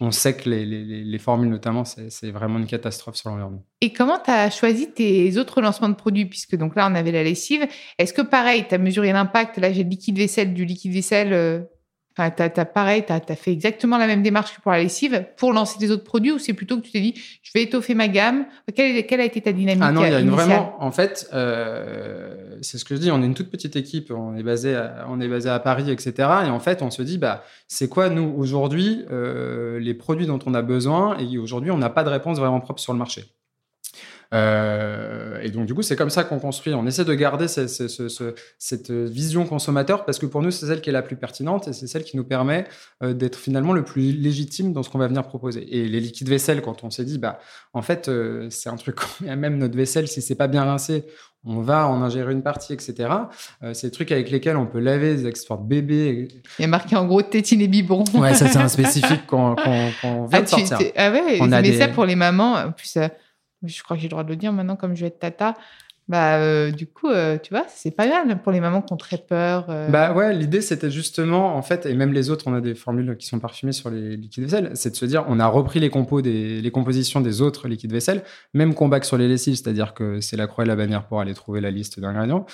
on 0.00 0.10
sait 0.10 0.34
que 0.36 0.48
les, 0.50 0.64
les- 0.66 0.84
les- 0.84 1.04
les 1.04 1.18
formules, 1.18 1.48
notamment, 1.50 1.84
c'est 1.84 2.30
vraiment 2.30 2.58
une 2.58 2.66
catastrophe 2.66 3.16
sur 3.16 3.30
l'environnement. 3.30 3.64
Et 3.80 3.92
comment 3.92 4.18
tu 4.18 4.30
as 4.30 4.50
choisi 4.50 4.90
tes 4.90 5.36
autres 5.38 5.60
lancements 5.60 5.88
de 5.88 5.94
produits? 5.94 6.26
Puisque 6.26 6.56
donc 6.56 6.74
là, 6.76 6.88
on 6.90 6.94
avait 6.94 7.12
la 7.12 7.22
lessive. 7.22 7.66
Est-ce 7.98 8.12
que 8.12 8.22
pareil, 8.22 8.66
tu 8.68 8.74
as 8.74 8.78
mesuré 8.78 9.12
l'impact? 9.12 9.58
Là, 9.58 9.72
j'ai 9.72 9.84
le 9.84 9.88
liquide 9.90 10.18
vaisselle, 10.18 10.52
du 10.54 10.64
liquide 10.64 10.92
vaisselle. 10.92 11.68
Euh, 12.18 12.22
Enfin, 12.22 12.30
t'as, 12.30 12.48
t'as 12.50 12.64
pareil, 12.64 13.04
t'as, 13.06 13.20
as 13.26 13.36
fait 13.36 13.52
exactement 13.52 13.98
la 13.98 14.06
même 14.06 14.22
démarche 14.22 14.54
que 14.56 14.60
pour 14.60 14.72
la 14.72 14.82
lessive 14.82 15.24
pour 15.36 15.52
lancer 15.52 15.78
des 15.78 15.90
autres 15.90 16.04
produits 16.04 16.32
ou 16.32 16.38
c'est 16.38 16.52
plutôt 16.52 16.76
que 16.76 16.82
tu 16.82 16.92
t'es 16.92 17.00
dit, 17.00 17.14
je 17.42 17.50
vais 17.54 17.62
étoffer 17.62 17.94
ma 17.94 18.08
gamme. 18.08 18.44
Quelle, 18.74 19.06
quelle 19.06 19.20
a 19.20 19.24
été 19.24 19.40
ta 19.40 19.52
dynamique 19.52 19.82
Ah 19.84 19.92
non, 19.92 20.04
il 20.04 20.12
y 20.12 20.14
a 20.14 20.20
une 20.20 20.28
initiale 20.28 20.48
vraiment. 20.48 20.76
En 20.80 20.90
fait, 20.90 21.28
euh, 21.32 22.58
c'est 22.60 22.78
ce 22.78 22.84
que 22.84 22.94
je 22.94 23.00
dis. 23.00 23.10
On 23.10 23.22
est 23.22 23.26
une 23.26 23.34
toute 23.34 23.50
petite 23.50 23.76
équipe. 23.76 24.10
On 24.10 24.36
est 24.36 24.42
basé, 24.42 24.74
à, 24.74 25.06
on 25.08 25.20
est 25.20 25.28
basé 25.28 25.48
à 25.48 25.58
Paris, 25.58 25.90
etc. 25.90 26.12
Et 26.46 26.50
en 26.50 26.60
fait, 26.60 26.82
on 26.82 26.90
se 26.90 27.02
dit, 27.02 27.18
bah, 27.18 27.44
c'est 27.68 27.88
quoi 27.88 28.08
nous 28.08 28.34
aujourd'hui 28.36 29.04
euh, 29.10 29.78
les 29.78 29.94
produits 29.94 30.26
dont 30.26 30.40
on 30.46 30.54
a 30.54 30.62
besoin 30.62 31.16
Et 31.18 31.38
aujourd'hui, 31.38 31.70
on 31.70 31.78
n'a 31.78 31.90
pas 31.90 32.04
de 32.04 32.10
réponse 32.10 32.38
vraiment 32.38 32.60
propre 32.60 32.80
sur 32.80 32.92
le 32.92 32.98
marché. 32.98 33.24
Euh, 34.32 35.40
et 35.42 35.50
donc 35.50 35.66
du 35.66 35.74
coup, 35.74 35.82
c'est 35.82 35.96
comme 35.96 36.10
ça 36.10 36.24
qu'on 36.24 36.38
construit. 36.38 36.72
On 36.74 36.86
essaie 36.86 37.04
de 37.04 37.14
garder 37.14 37.48
ce- 37.48 37.66
ce- 37.66 37.88
ce- 37.88 38.08
ce- 38.08 38.34
cette 38.58 38.90
vision 38.90 39.44
consommateur 39.46 40.04
parce 40.04 40.18
que 40.18 40.26
pour 40.26 40.42
nous, 40.42 40.50
c'est 40.50 40.66
celle 40.66 40.80
qui 40.80 40.90
est 40.90 40.92
la 40.92 41.02
plus 41.02 41.16
pertinente 41.16 41.68
et 41.68 41.72
c'est 41.72 41.86
celle 41.86 42.04
qui 42.04 42.16
nous 42.16 42.24
permet 42.24 42.64
euh, 43.02 43.12
d'être 43.12 43.36
finalement 43.38 43.72
le 43.72 43.84
plus 43.84 44.12
légitime 44.12 44.72
dans 44.72 44.82
ce 44.82 44.90
qu'on 44.90 44.98
va 44.98 45.08
venir 45.08 45.24
proposer. 45.24 45.66
Et 45.76 45.88
les 45.88 46.00
liquides 46.00 46.28
vaisselle, 46.28 46.62
quand 46.62 46.84
on 46.84 46.90
s'est 46.90 47.04
dit, 47.04 47.18
bah, 47.18 47.38
en 47.74 47.82
fait, 47.82 48.08
euh, 48.08 48.46
c'est 48.50 48.68
un 48.68 48.76
truc, 48.76 48.96
même 49.20 49.58
notre 49.58 49.76
vaisselle, 49.76 50.08
si 50.08 50.22
c'est 50.22 50.34
pas 50.34 50.48
bien 50.48 50.64
rincé, 50.64 51.04
on 51.44 51.60
va 51.60 51.88
en 51.88 52.00
ingérer 52.02 52.32
une 52.32 52.42
partie, 52.44 52.72
etc. 52.72 53.08
Euh, 53.64 53.74
c'est 53.74 53.88
des 53.88 53.90
trucs 53.90 54.12
avec 54.12 54.30
lesquels 54.30 54.56
on 54.56 54.66
peut 54.66 54.78
laver 54.78 55.16
des 55.16 55.26
exports 55.26 55.58
bébés. 55.60 56.28
Il 56.58 56.62
y 56.62 56.64
a 56.64 56.68
marqué 56.68 56.94
en 56.94 57.04
gros 57.04 57.20
tétine 57.22 57.60
et 57.60 57.66
biberon. 57.68 58.04
Ouais, 58.14 58.32
ça 58.34 58.46
c'est 58.48 58.58
un 58.58 58.68
spécifique 58.68 59.26
qu'on 59.26 59.56
qu'on 59.56 60.26
vient 60.26 60.28
Ah, 60.38 60.42
de 60.42 60.46
sortir. 60.48 60.78
ah 60.96 61.10
ouais, 61.10 61.38
On 61.40 61.50
a 61.50 61.60
mais 61.60 61.70
des- 61.72 61.78
ça 61.78 61.88
pour 61.88 62.04
les 62.04 62.14
mamans. 62.14 62.54
En 62.54 62.70
plus, 62.70 62.96
je 63.64 63.82
crois 63.82 63.96
que 63.96 64.00
j'ai 64.02 64.08
le 64.08 64.12
droit 64.12 64.24
de 64.24 64.28
le 64.28 64.36
dire 64.36 64.52
maintenant, 64.52 64.76
comme 64.76 64.94
je 64.94 65.02
vais 65.02 65.08
être 65.08 65.18
tata. 65.20 65.54
Bah, 66.08 66.36
euh, 66.38 66.72
du 66.72 66.88
coup, 66.88 67.08
euh, 67.08 67.38
tu 67.38 67.54
vois, 67.54 67.64
c'est 67.68 67.92
pas 67.92 68.06
mal 68.06 68.42
pour 68.42 68.50
les 68.50 68.60
mamans 68.60 68.82
qui 68.82 68.92
ont 68.92 68.96
très 68.96 69.18
peur. 69.18 69.66
euh. 69.70 69.88
Bah 69.88 70.12
ouais, 70.12 70.34
l'idée 70.34 70.60
c'était 70.60 70.90
justement, 70.90 71.56
en 71.56 71.62
fait, 71.62 71.86
et 71.86 71.94
même 71.94 72.12
les 72.12 72.28
autres, 72.28 72.48
on 72.48 72.54
a 72.54 72.60
des 72.60 72.74
formules 72.74 73.16
qui 73.16 73.26
sont 73.28 73.38
parfumées 73.38 73.72
sur 73.72 73.88
les 73.88 74.16
liquides 74.16 74.44
vaisselle, 74.44 74.72
c'est 74.74 74.90
de 74.90 74.96
se 74.96 75.06
dire, 75.06 75.24
on 75.28 75.38
a 75.38 75.46
repris 75.46 75.78
les 75.78 75.90
compos 75.90 76.20
des, 76.20 76.60
les 76.60 76.70
compositions 76.72 77.20
des 77.20 77.40
autres 77.40 77.68
liquides 77.68 77.92
vaisselle, 77.92 78.24
même 78.52 78.74
combat 78.74 78.98
que 78.98 79.06
sur 79.06 79.16
les 79.16 79.28
lessives, 79.28 79.54
c'est-à-dire 79.54 79.94
que 79.94 80.20
c'est 80.20 80.36
la 80.36 80.48
croix 80.48 80.64
et 80.64 80.66
la 80.68 80.76
bannière 80.76 81.06
pour 81.06 81.20
aller 81.20 81.34
trouver 81.34 81.60
la 81.60 81.70
liste 81.70 82.00
d'ingrédients. 82.00 82.46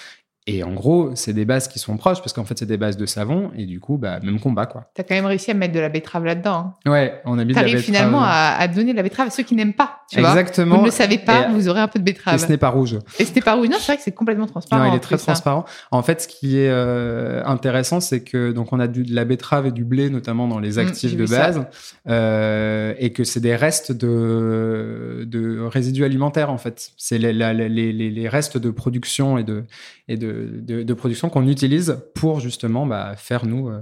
Et 0.50 0.62
en 0.64 0.72
gros, 0.72 1.10
c'est 1.14 1.34
des 1.34 1.44
bases 1.44 1.68
qui 1.68 1.78
sont 1.78 1.96
proches, 1.98 2.18
parce 2.20 2.32
qu'en 2.32 2.44
fait, 2.44 2.58
c'est 2.58 2.64
des 2.66 2.78
bases 2.78 2.96
de 2.96 3.04
savon, 3.04 3.50
et 3.54 3.66
du 3.66 3.80
coup, 3.80 3.98
bah, 3.98 4.18
même 4.22 4.40
combat, 4.40 4.64
quoi. 4.64 4.90
T'as 4.94 5.02
quand 5.02 5.14
même 5.14 5.26
réussi 5.26 5.50
à 5.50 5.54
mettre 5.54 5.74
de 5.74 5.78
la 5.80 5.90
betterave 5.90 6.24
là-dedans. 6.24 6.74
hein. 6.86 6.90
Ouais, 6.90 7.20
on 7.26 7.38
a 7.38 7.44
mis 7.44 7.52
de 7.52 7.56
la 7.58 7.64
betterave. 7.64 7.82
finalement 7.82 8.22
à, 8.22 8.56
à 8.58 8.66
donner 8.66 8.92
de 8.92 8.96
la 8.96 9.02
betterave 9.02 9.26
à 9.26 9.30
ceux 9.30 9.42
qui 9.42 9.54
n'aiment 9.54 9.74
pas. 9.74 10.00
Tu 10.10 10.18
vois 10.20 10.30
Exactement. 10.30 10.76
Vous 10.76 10.80
ne 10.82 10.86
le 10.86 10.90
savez 10.92 11.18
pas, 11.18 11.48
Et- 11.48 11.52
vous 11.52 11.68
aurez 11.68 11.80
un 11.80 11.88
peu 11.88 11.98
de 11.98 12.08
Et 12.08 12.12
betterave. 12.12 12.38
ce 12.40 12.46
n'est 12.46 12.56
pas 12.56 12.70
rouge. 12.70 12.98
Et 13.18 13.24
c'était 13.26 13.42
pas 13.42 13.54
rouge. 13.54 13.68
Non, 13.68 13.76
c'est 13.78 13.86
vrai 13.92 13.96
que 13.98 14.02
c'est 14.02 14.12
complètement 14.14 14.46
transparent. 14.46 14.82
Non, 14.82 14.90
il 14.90 14.96
est 14.96 15.00
très 15.00 15.16
hein. 15.16 15.18
transparent. 15.18 15.66
En 15.90 16.02
fait, 16.02 16.22
ce 16.22 16.28
qui 16.28 16.58
est 16.58 16.70
euh, 16.70 17.44
intéressant, 17.44 18.00
c'est 18.00 18.20
que 18.22 18.52
donc 18.52 18.72
on 18.72 18.80
a 18.80 18.88
du, 18.88 19.02
de 19.02 19.14
la 19.14 19.26
betterave 19.26 19.66
et 19.66 19.70
du 19.70 19.84
blé, 19.84 20.08
notamment 20.08 20.48
dans 20.48 20.58
les 20.60 20.76
Mm, 20.76 20.78
actifs 20.78 21.14
de 21.16 21.26
base, 21.26 21.66
euh, 22.08 22.94
et 22.98 23.12
que 23.12 23.24
c'est 23.24 23.40
des 23.40 23.54
restes 23.56 23.92
de, 23.92 25.24
de 25.26 25.60
résidus 25.60 26.04
alimentaires 26.04 26.50
en 26.50 26.58
fait. 26.58 26.90
C'est 26.96 27.18
les, 27.18 27.32
les, 27.32 27.92
les 27.92 28.28
restes 28.28 28.56
de 28.56 28.70
production 28.70 29.38
et 29.38 29.44
de 29.44 29.64
et 30.10 30.16
de, 30.16 30.37
de, 30.44 30.82
de 30.82 30.94
production 30.94 31.28
qu'on 31.28 31.46
utilise 31.48 31.98
pour 32.14 32.40
justement 32.40 32.86
bah, 32.86 33.14
faire 33.16 33.46
nous 33.46 33.68
euh, 33.68 33.80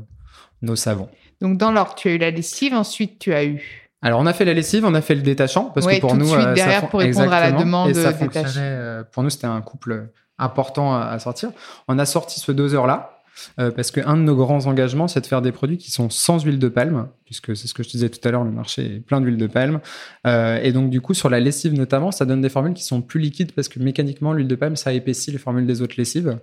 nos 0.62 0.77
savons. 0.77 1.09
Donc 1.40 1.59
dans 1.59 1.71
l'ordre, 1.73 1.95
tu 1.95 2.09
as 2.09 2.12
eu 2.12 2.19
la 2.19 2.31
lessive, 2.31 2.73
ensuite 2.75 3.19
tu 3.19 3.33
as 3.35 3.45
eu. 3.45 3.62
Alors, 4.03 4.21
on 4.21 4.27
a 4.27 4.33
fait 4.33 4.45
la 4.45 4.53
lessive, 4.55 4.85
on 4.85 4.95
a 4.95 5.01
fait 5.01 5.14
le 5.14 5.23
détachant, 5.23 5.64
parce 5.75 5.87
Ouais, 5.87 5.97
que 5.97 6.01
pour 6.03 6.11
tout 6.11 6.16
de 6.16 6.23
nous, 6.23 6.29
suite 6.29 6.38
euh, 6.40 6.45
ça 6.45 6.53
derrière 6.55 6.88
pour 6.88 7.01
répondre 7.01 7.33
à 7.33 7.40
la 7.40 7.53
demande 7.53 7.90
et 7.90 7.95
ça 7.95 8.12
fonctionnait. 8.12 8.49
euh, 8.57 9.03
Pour 9.11 9.23
nous, 9.23 9.31
c'était 9.31 9.47
un 9.47 9.61
couple 9.62 10.11
important 10.38 10.95
à, 10.95 11.07
à 11.07 11.19
sortir. 11.19 11.51
On 11.88 11.99
a 11.99 12.05
sorti 12.07 12.38
ce 12.38 12.53
doseur-là. 12.53 13.15
Euh, 13.59 13.70
parce 13.70 13.90
qu'un 13.90 14.16
de 14.16 14.22
nos 14.22 14.37
grands 14.37 14.66
engagements, 14.66 15.09
c'est 15.09 15.20
de 15.20 15.27
faire 15.27 15.42
des 15.42 15.53
produits 15.53 15.79
qui 15.79 15.90
sont 15.90 16.11
sans 16.11 16.42
huile 16.44 16.59
de 16.59 16.68
palme, 16.68 17.09
puisque 17.25 17.57
c'est 17.57 17.68
ce 17.68 17.75
que 17.75 17.83
je 17.83 17.88
te 17.88 17.92
disais 17.92 18.09
tout 18.09 18.27
à 18.27 18.31
l'heure, 18.31 18.44
le 18.44 18.51
marché 18.51 18.96
est 18.96 19.01
plein 19.01 19.20
d'huile 19.20 19.37
de 19.37 19.46
palme. 19.46 19.81
Euh, 20.27 20.61
et 20.62 20.72
donc, 20.72 20.90
du 20.90 21.01
coup, 21.01 21.14
sur 21.14 21.29
la 21.29 21.40
lessive 21.40 21.75
notamment, 21.75 22.11
ça 22.11 22.25
donne 22.25 22.40
des 22.40 22.49
formules 22.49 22.75
qui 22.75 22.85
sont 22.85 23.03
plus 23.03 23.20
liquides, 23.20 23.53
parce 23.53 23.68
que 23.68 23.79
mécaniquement, 23.81 24.33
l'huile 24.33 24.49
de 24.49 24.55
palme, 24.55 24.77
ça 24.77 24.92
épaissit 24.92 25.33
les 25.33 25.38
formules 25.38 25.66
des 25.66 25.83
autres 25.83 25.94
lessives. 25.99 26.38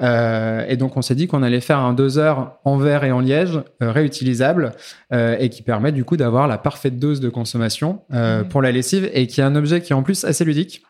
Euh, 0.00 0.64
et 0.68 0.76
donc, 0.76 0.96
on 0.96 1.02
s'est 1.02 1.14
dit 1.14 1.26
qu'on 1.26 1.42
allait 1.42 1.60
faire 1.60 1.78
un 1.78 1.92
doseur 1.92 2.58
en 2.64 2.76
verre 2.76 3.04
et 3.04 3.12
en 3.12 3.20
liège, 3.20 3.60
réutilisable, 3.80 4.72
et 5.12 5.48
qui 5.48 5.62
permet 5.62 5.92
du 5.92 6.04
coup 6.04 6.16
d'avoir 6.16 6.46
la 6.48 6.58
parfaite 6.58 6.98
dose 6.98 7.20
de 7.20 7.28
consommation 7.28 8.02
Mhm. 8.10 8.48
pour 8.48 8.62
la 8.62 8.72
lessive, 8.72 9.08
et 9.12 9.26
qui 9.26 9.40
est 9.40 9.44
un 9.44 9.54
objet 9.54 9.80
qui 9.80 9.92
est 9.92 9.96
en 9.96 10.02
plus 10.02 10.24
assez 10.24 10.44
ludique. 10.44 10.82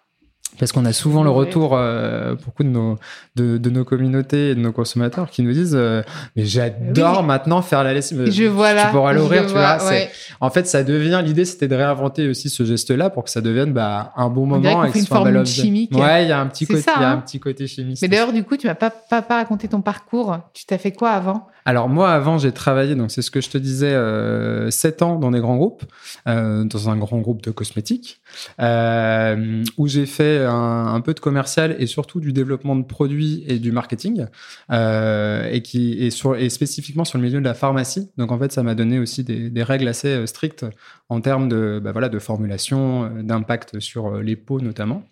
Parce 0.58 0.72
qu'on 0.72 0.84
a 0.84 0.92
souvent 0.92 1.22
le 1.22 1.30
retour, 1.30 1.72
euh, 1.74 2.34
beaucoup 2.44 2.64
de 2.64 2.68
nos, 2.68 2.96
de, 3.36 3.58
de 3.58 3.70
nos 3.70 3.84
communautés 3.84 4.50
et 4.50 4.54
de 4.54 4.60
nos 4.60 4.72
consommateurs 4.72 5.30
qui 5.30 5.42
nous 5.42 5.52
disent 5.52 5.76
euh, 5.76 6.02
Mais 6.36 6.44
j'adore 6.44 7.20
Oui. 7.20 7.26
maintenant 7.26 7.62
faire 7.62 7.84
la 7.84 7.94
lessive. 7.94 8.30
Je 8.30 8.44
vois 8.44 8.72
là. 8.74 8.86
Tu 8.86 8.92
pourras 8.92 9.12
l'ouvrir, 9.12 9.46
tu 9.46 9.52
vois, 9.52 9.78
ouais. 9.88 10.10
En 10.40 10.50
fait, 10.50 10.66
ça 10.66 10.82
devient. 10.84 11.20
L'idée, 11.24 11.44
c'était 11.44 11.68
de 11.68 11.74
réinventer 11.74 12.28
aussi 12.28 12.50
ce 12.50 12.64
geste-là 12.64 13.10
pour 13.10 13.24
que 13.24 13.30
ça 13.30 13.40
devienne 13.40 13.72
bah, 13.72 14.12
un 14.16 14.28
bon 14.28 14.42
On 14.42 14.46
moment 14.46 14.74
qu'on 14.74 14.84
et 14.84 14.90
que 14.90 14.98
une 14.98 15.04
soit 15.04 15.18
un 15.18 15.20
bel 15.20 15.32
formule 15.34 15.40
objet. 15.40 15.62
chimique. 15.62 15.94
Ouais, 15.96 16.24
il 16.24 16.28
y 16.28 16.32
a 16.32 16.40
un 16.40 16.46
petit 16.46 16.66
côté, 16.66 16.80
ça, 16.82 16.92
il 16.96 17.02
y 17.02 17.04
a 17.04 17.08
hein. 17.10 17.12
un 17.14 17.18
petit 17.18 17.40
côté 17.40 17.66
chimiste. 17.66 18.02
Mais 18.02 18.08
d'ailleurs, 18.08 18.32
du 18.32 18.42
coup, 18.44 18.56
tu 18.56 18.66
m'as 18.66 18.74
pas, 18.74 18.90
pas, 18.90 19.22
pas 19.22 19.36
raconté 19.36 19.68
ton 19.68 19.80
parcours. 19.80 20.38
Tu 20.54 20.64
t'as 20.66 20.78
fait 20.78 20.92
quoi 20.92 21.10
avant? 21.10 21.46
Alors 21.64 21.88
moi, 21.90 22.10
avant, 22.12 22.38
j'ai 22.38 22.52
travaillé, 22.52 22.94
donc 22.94 23.10
c'est 23.10 23.20
ce 23.20 23.30
que 23.30 23.42
je 23.42 23.50
te 23.50 23.58
disais, 23.58 23.92
euh, 23.92 24.70
7 24.70 25.02
ans 25.02 25.16
dans 25.16 25.30
des 25.30 25.40
grands 25.40 25.56
groupes, 25.56 25.82
euh, 26.26 26.64
dans 26.64 26.88
un 26.88 26.96
grand 26.96 27.18
groupe 27.18 27.42
de 27.42 27.50
cosmétiques, 27.50 28.20
euh, 28.58 29.62
où 29.76 29.86
j'ai 29.86 30.06
fait 30.06 30.38
un, 30.48 30.94
un 30.94 31.00
peu 31.00 31.14
de 31.14 31.20
commercial 31.20 31.76
et 31.78 31.86
surtout 31.86 32.20
du 32.20 32.32
développement 32.32 32.76
de 32.76 32.84
produits 32.84 33.44
et 33.46 33.58
du 33.58 33.72
marketing, 33.72 34.26
euh, 34.70 35.48
et 35.50 35.62
qui 35.62 36.04
est 36.04 36.10
sur 36.10 36.36
et 36.36 36.48
spécifiquement 36.48 37.04
sur 37.04 37.18
le 37.18 37.24
milieu 37.24 37.38
de 37.38 37.44
la 37.44 37.54
pharmacie. 37.54 38.10
Donc 38.16 38.32
en 38.32 38.38
fait, 38.38 38.52
ça 38.52 38.62
m'a 38.62 38.74
donné 38.74 38.98
aussi 38.98 39.24
des, 39.24 39.62
règles 39.62 39.88
assez 39.88 40.08
euh, 40.08 40.26
strictes 40.26 40.66
en 41.08 41.20
termes 41.20 41.48
de, 41.48 41.80
bah, 41.82 41.92
voilà, 41.92 42.08
de 42.08 42.18
formulation, 42.18 43.04
euh, 43.04 43.22
d'impact 43.22 43.80
sur 43.80 44.18
les 44.18 44.36
peaux 44.36 44.60
notamment. 44.60 45.04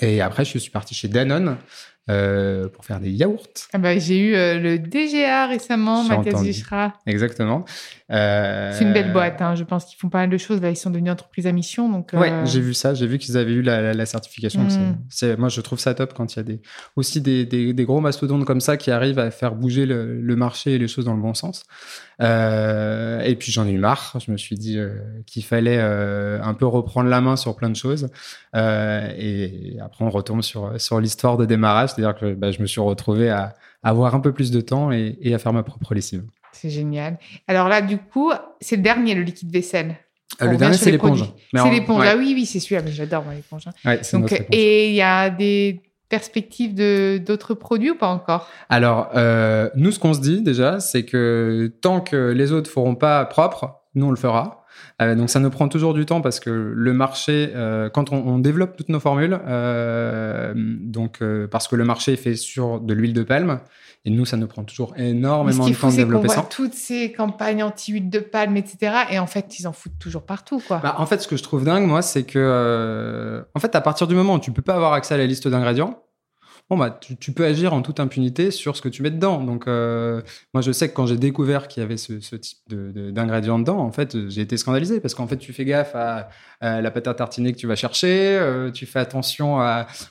Et 0.00 0.20
après, 0.20 0.44
je 0.44 0.58
suis 0.58 0.70
parti 0.70 0.94
chez 0.94 1.08
Danone 1.08 1.56
euh, 2.10 2.68
pour 2.68 2.84
faire 2.84 3.00
des 3.00 3.10
yaourts. 3.10 3.42
ah 3.72 3.78
bah, 3.78 3.98
J'ai 3.98 4.18
eu 4.18 4.34
euh, 4.34 4.58
le 4.58 4.78
DGA 4.78 5.46
récemment, 5.46 6.04
Mathias. 6.04 6.42
Gichra. 6.42 6.94
Exactement. 7.06 7.64
Euh, 8.10 8.72
C'est 8.72 8.84
une 8.84 8.94
belle 8.94 9.12
boîte. 9.12 9.42
hein. 9.42 9.54
Je 9.54 9.64
pense 9.64 9.84
qu'ils 9.84 9.98
font 9.98 10.08
pas 10.08 10.18
mal 10.20 10.30
de 10.30 10.38
choses. 10.38 10.62
Là, 10.62 10.70
ils 10.70 10.76
sont 10.76 10.88
devenus 10.90 11.12
entreprise 11.12 11.46
à 11.46 11.52
mission. 11.52 11.90
Donc, 11.90 12.10
Ouais, 12.14 12.32
j'ai 12.46 12.60
vu 12.60 12.72
ça. 12.72 12.94
J'ai 12.94 13.06
vu 13.06 13.18
qu'ils 13.18 13.36
avaient 13.36 13.52
eu 13.52 13.60
la, 13.62 13.82
la- 13.82 13.92
la 13.92 14.06
certification. 14.06 14.62
Mm. 14.62 14.96
C'est, 15.10 15.36
moi, 15.36 15.50
je 15.50 15.60
trouve 15.60 15.78
ça 15.78 15.92
top 15.94 16.14
quand 16.14 16.34
il 16.34 16.36
y 16.38 16.40
a 16.40 16.42
des, 16.44 16.62
aussi 16.96 17.20
des, 17.20 17.44
des, 17.44 17.74
des 17.74 17.84
gros 17.84 18.00
mastodontes 18.00 18.46
comme 18.46 18.60
ça 18.62 18.76
qui 18.78 18.90
arrivent 18.90 19.18
à 19.18 19.30
faire 19.30 19.54
bouger 19.54 19.84
le, 19.84 20.20
le 20.20 20.36
marché 20.36 20.74
et 20.74 20.78
les 20.78 20.88
choses 20.88 21.04
dans 21.04 21.14
le 21.14 21.20
bon 21.20 21.34
sens. 21.34 21.64
Et 22.20 23.36
puis, 23.38 23.52
j'en 23.52 23.66
ai 23.66 23.72
eu 23.72 23.78
marre. 23.78 24.16
Je 24.24 24.32
me 24.32 24.36
suis 24.38 24.56
dit 24.56 24.78
qu'il 25.26 25.44
fallait 25.44 25.78
un 25.80 26.54
peu 26.54 26.66
reprendre 26.66 27.08
la 27.10 27.20
main 27.20 27.36
sur 27.36 27.54
plein 27.56 27.68
de 27.70 27.76
choses. 27.76 28.08
Et 28.54 29.76
après, 29.84 30.04
on 30.04 30.10
retombe 30.10 30.42
sur, 30.42 30.80
sur 30.80 31.00
l'histoire 31.00 31.36
de 31.36 31.44
démarrage. 31.44 31.90
C'est-à-dire 32.02 32.18
que 32.18 32.34
bah, 32.34 32.50
je 32.50 32.60
me 32.60 32.66
suis 32.66 32.80
retrouvé 32.80 33.28
à, 33.30 33.54
à 33.82 33.90
avoir 33.90 34.14
un 34.14 34.20
peu 34.20 34.32
plus 34.32 34.50
de 34.50 34.60
temps 34.60 34.92
et, 34.92 35.18
et 35.20 35.34
à 35.34 35.38
faire 35.38 35.52
ma 35.52 35.62
propre 35.62 35.94
lessive. 35.94 36.22
C'est 36.52 36.70
génial. 36.70 37.18
Alors 37.46 37.68
là, 37.68 37.82
du 37.82 37.98
coup, 37.98 38.32
c'est 38.60 38.76
le 38.76 38.82
dernier, 38.82 39.14
le 39.14 39.22
liquide 39.22 39.52
vaisselle. 39.52 39.96
Euh, 40.42 40.46
le 40.46 40.56
dernier, 40.56 40.76
c'est 40.76 40.90
l'éponge. 40.90 41.24
C'est 41.54 41.70
l'éponge. 41.70 42.00
ouais. 42.00 42.08
Ah 42.12 42.16
oui, 42.16 42.32
oui, 42.34 42.46
c'est 42.46 42.60
celui-là. 42.60 42.82
Mais 42.84 42.90
j'adore, 42.92 43.24
moi, 43.24 43.34
l'éponge. 43.34 43.66
hein. 43.66 43.72
Ouais, 43.84 43.98
c'est 44.02 44.16
Donc, 44.16 44.22
notre 44.30 44.34
éponge. 44.42 44.48
et 44.52 44.88
il 44.90 44.94
y 44.94 45.02
a 45.02 45.30
des 45.30 45.82
perspectives 46.08 46.74
de 46.74 47.20
d'autres 47.24 47.54
produits 47.54 47.90
ou 47.90 47.94
pas 47.94 48.08
encore? 48.08 48.48
Alors, 48.70 49.10
euh, 49.14 49.68
nous, 49.74 49.90
ce 49.90 49.98
qu'on 49.98 50.14
se 50.14 50.20
dit 50.20 50.42
déjà, 50.42 50.80
c'est 50.80 51.04
que 51.04 51.72
tant 51.82 52.00
que 52.00 52.30
les 52.32 52.52
autres 52.52 52.70
feront 52.70 52.94
pas 52.94 53.24
propre, 53.26 53.74
nous 53.98 54.06
on 54.06 54.10
le 54.10 54.16
fera. 54.16 54.64
Euh, 55.00 55.14
donc 55.14 55.30
ça 55.30 55.40
nous 55.40 55.50
prend 55.50 55.68
toujours 55.68 55.94
du 55.94 56.06
temps 56.06 56.20
parce 56.20 56.40
que 56.40 56.50
le 56.50 56.92
marché, 56.92 57.52
euh, 57.54 57.88
quand 57.88 58.12
on, 58.12 58.16
on, 58.16 58.38
développe 58.38 58.76
toutes 58.76 58.88
nos 58.88 59.00
formules, 59.00 59.38
euh, 59.46 60.52
donc 60.56 61.22
parce 61.50 61.68
que 61.68 61.76
le 61.76 61.84
marché 61.84 62.14
est 62.14 62.16
fait 62.16 62.34
sur 62.34 62.80
de 62.80 62.94
l'huile 62.94 63.12
de 63.12 63.22
palme, 63.22 63.60
et 64.04 64.10
nous 64.10 64.24
ça 64.24 64.36
nous 64.36 64.46
prend 64.46 64.64
toujours 64.64 64.94
énormément 64.96 65.68
de 65.68 65.74
temps 65.74 65.90
de 65.90 65.96
développer 65.96 66.28
ça. 66.28 66.46
Toutes 66.48 66.74
ces 66.74 67.12
campagnes 67.12 67.62
anti-huile 67.62 68.10
de 68.10 68.20
palme, 68.20 68.56
etc. 68.56 68.92
Et 69.10 69.18
en 69.18 69.26
fait, 69.26 69.58
ils 69.58 69.66
en 69.66 69.72
foutent 69.72 69.98
toujours 69.98 70.22
partout, 70.22 70.62
quoi. 70.66 70.78
Bah, 70.78 70.94
en 70.98 71.06
fait, 71.06 71.20
ce 71.20 71.28
que 71.28 71.36
je 71.36 71.42
trouve 71.42 71.64
dingue, 71.64 71.86
moi, 71.86 72.02
c'est 72.02 72.24
que, 72.24 73.44
en 73.54 73.60
fait, 73.60 73.74
à 73.74 73.80
partir 73.80 74.06
du 74.06 74.14
moment 74.14 74.34
où 74.34 74.40
tu 74.40 74.52
peux 74.52 74.62
pas 74.62 74.74
avoir 74.74 74.92
accès 74.92 75.14
à 75.14 75.18
la 75.18 75.26
liste 75.26 75.48
d'ingrédients, 75.48 76.02
bon 76.70 76.76
bah 76.76 76.90
tu, 76.90 77.32
peux 77.32 77.44
agir 77.44 77.72
en 77.72 77.82
toute 77.82 77.98
impunité 78.00 78.50
sur 78.50 78.76
ce 78.76 78.82
que 78.82 78.88
tu 78.88 79.02
mets 79.02 79.10
dedans. 79.10 79.42
Donc 79.42 79.66
euh, 79.66 80.22
moi 80.52 80.60
je 80.60 80.72
sais 80.72 80.88
que 80.88 80.94
quand 80.94 81.06
j'ai 81.06 81.16
découvert 81.16 81.68
qu'il 81.68 81.82
y 81.82 81.84
avait 81.84 81.96
ce, 81.96 82.14
type 82.36 82.58
d'ingrédients 82.68 83.58
dedans, 83.58 83.78
en 83.78 83.92
fait 83.92 84.28
j'ai 84.28 84.42
été 84.42 84.56
scandalisé 84.56 85.00
parce 85.00 85.14
qu'en 85.14 85.26
fait 85.26 85.38
tu 85.38 85.52
fais 85.52 85.64
gaffe 85.64 85.94
à, 85.94 86.28
la 86.60 86.90
pâte 86.90 87.08
à 87.08 87.14
tartiner 87.14 87.52
que 87.52 87.58
tu 87.58 87.66
vas 87.66 87.76
chercher, 87.76 88.38
euh, 88.38 88.70
tu 88.70 88.86
fais 88.86 88.98
attention 88.98 89.58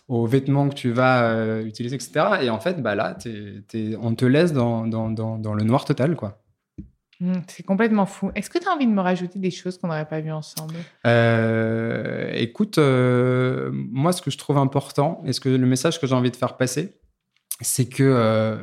aux 0.08 0.26
vêtements 0.26 0.70
que 0.70 0.76
tu 0.76 0.92
vas 0.92 1.24
euh, 1.24 1.64
utiliser, 1.64 1.96
etc. 1.96 2.26
Et 2.42 2.50
en 2.50 2.60
fait 2.60 2.82
bah 2.82 2.96
là 2.96 3.18
on 4.02 4.16
te 4.16 4.26
laisse 4.26 4.54
dans 4.54 4.84
le 4.84 5.64
noir 5.64 5.86
total 5.86 6.16
quoi. 6.16 6.40
Mmh, 7.20 7.34
c'est 7.48 7.64
complètement 7.64 8.06
fou. 8.06 8.32
Est-ce 8.36 8.50
que 8.50 8.60
tu 8.60 8.68
as 8.68 8.72
envie 8.72 8.86
de 8.86 8.92
me 8.92 9.02
rajouter 9.02 9.40
des 9.40 9.52
choses 9.52 9.78
qu'on 9.78 9.88
n'aurait 9.88 10.08
pas 10.08 10.20
vues 10.20 10.32
ensemble? 10.32 10.76
Euh, 11.06 12.32
Écoute, 12.34 12.78
euh, 12.78 13.72
moi, 13.74 14.12
ce 14.14 14.22
que 14.22 14.30
je 14.30 14.38
trouve 14.38 14.58
important 14.58 15.22
et 15.26 15.34
ce 15.34 15.40
que 15.40 15.50
le 15.50 15.66
message 15.66 16.00
que 16.00 16.08
j'ai 16.08 16.16
envie 16.16 16.32
de 16.32 16.36
faire 16.36 16.58
passer, 16.58 16.96
c'est 17.62 17.90
que 17.90 18.60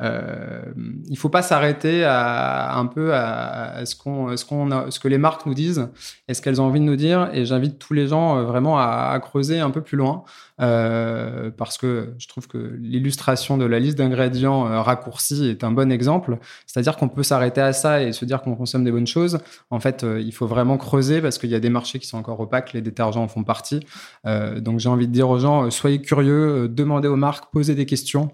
euh, 0.00 0.10
euh, 0.10 0.62
il 1.08 1.16
faut 1.18 1.28
pas 1.28 1.42
s'arrêter 1.42 2.04
un 2.04 2.86
peu 2.86 3.14
à, 3.14 3.84
ce 3.84 3.94
qu'on 3.94 4.36
ce 4.36 4.44
qu'on 4.44 4.90
ce 4.90 4.98
que 4.98 5.08
les 5.08 5.18
marques 5.18 5.46
nous 5.46 5.54
disent 5.54 5.88
et 6.28 6.34
ce 6.34 6.42
qu'elles 6.42 6.60
ont 6.60 6.64
envie 6.64 6.80
de 6.80 6.84
nous 6.84 6.96
dire 6.96 7.30
et 7.32 7.44
j'invite 7.44 7.78
tous 7.78 7.94
les 7.94 8.08
gens 8.08 8.42
vraiment 8.44 8.78
à, 8.78 9.18
creuser 9.20 9.60
un 9.60 9.70
peu 9.70 9.82
plus 9.82 9.96
loin 9.96 10.24
euh, 10.60 11.50
parce 11.56 11.78
que 11.78 12.12
je 12.18 12.28
trouve 12.28 12.46
que 12.46 12.76
l'illustration 12.80 13.56
de 13.56 13.64
la 13.64 13.78
liste 13.78 13.96
d'ingrédients 13.96 14.66
euh, 14.66 14.82
raccourcis 14.82 15.46
est 15.46 15.64
un 15.64 15.70
bon 15.70 15.90
exemple. 15.90 16.38
C'est-à-dire 16.66 16.96
qu'on 16.96 17.08
peut 17.08 17.22
s'arrêter 17.22 17.62
à 17.62 17.72
ça 17.72 18.02
et 18.02 18.12
se 18.12 18.24
dire 18.24 18.42
qu'on 18.42 18.54
consomme 18.54 18.84
des 18.84 18.92
bonnes 18.92 19.06
choses. 19.06 19.38
En 19.70 19.80
fait, 19.80 20.04
euh, 20.04 20.20
il 20.20 20.32
faut 20.32 20.46
vraiment 20.46 20.76
creuser 20.76 21.22
parce 21.22 21.38
qu'il 21.38 21.50
y 21.50 21.54
a 21.54 21.60
des 21.60 21.70
marchés 21.70 21.98
qui 21.98 22.06
sont 22.06 22.18
encore 22.18 22.38
opaques, 22.40 22.72
les 22.74 22.82
détergents 22.82 23.22
en 23.22 23.28
font 23.28 23.44
partie. 23.44 23.80
donc 24.24 24.80
j'ai 24.80 24.88
envie 24.88 25.06
de 25.06 25.12
dire 25.12 25.28
aux 25.28 25.38
gens, 25.38 25.70
soyez 25.70 26.00
curieux, 26.00 26.68
demandez 26.68 27.08
aux 27.08 27.16
marques, 27.16 27.50
posez 27.52 27.74
des 27.74 27.86
questions, 27.86 28.30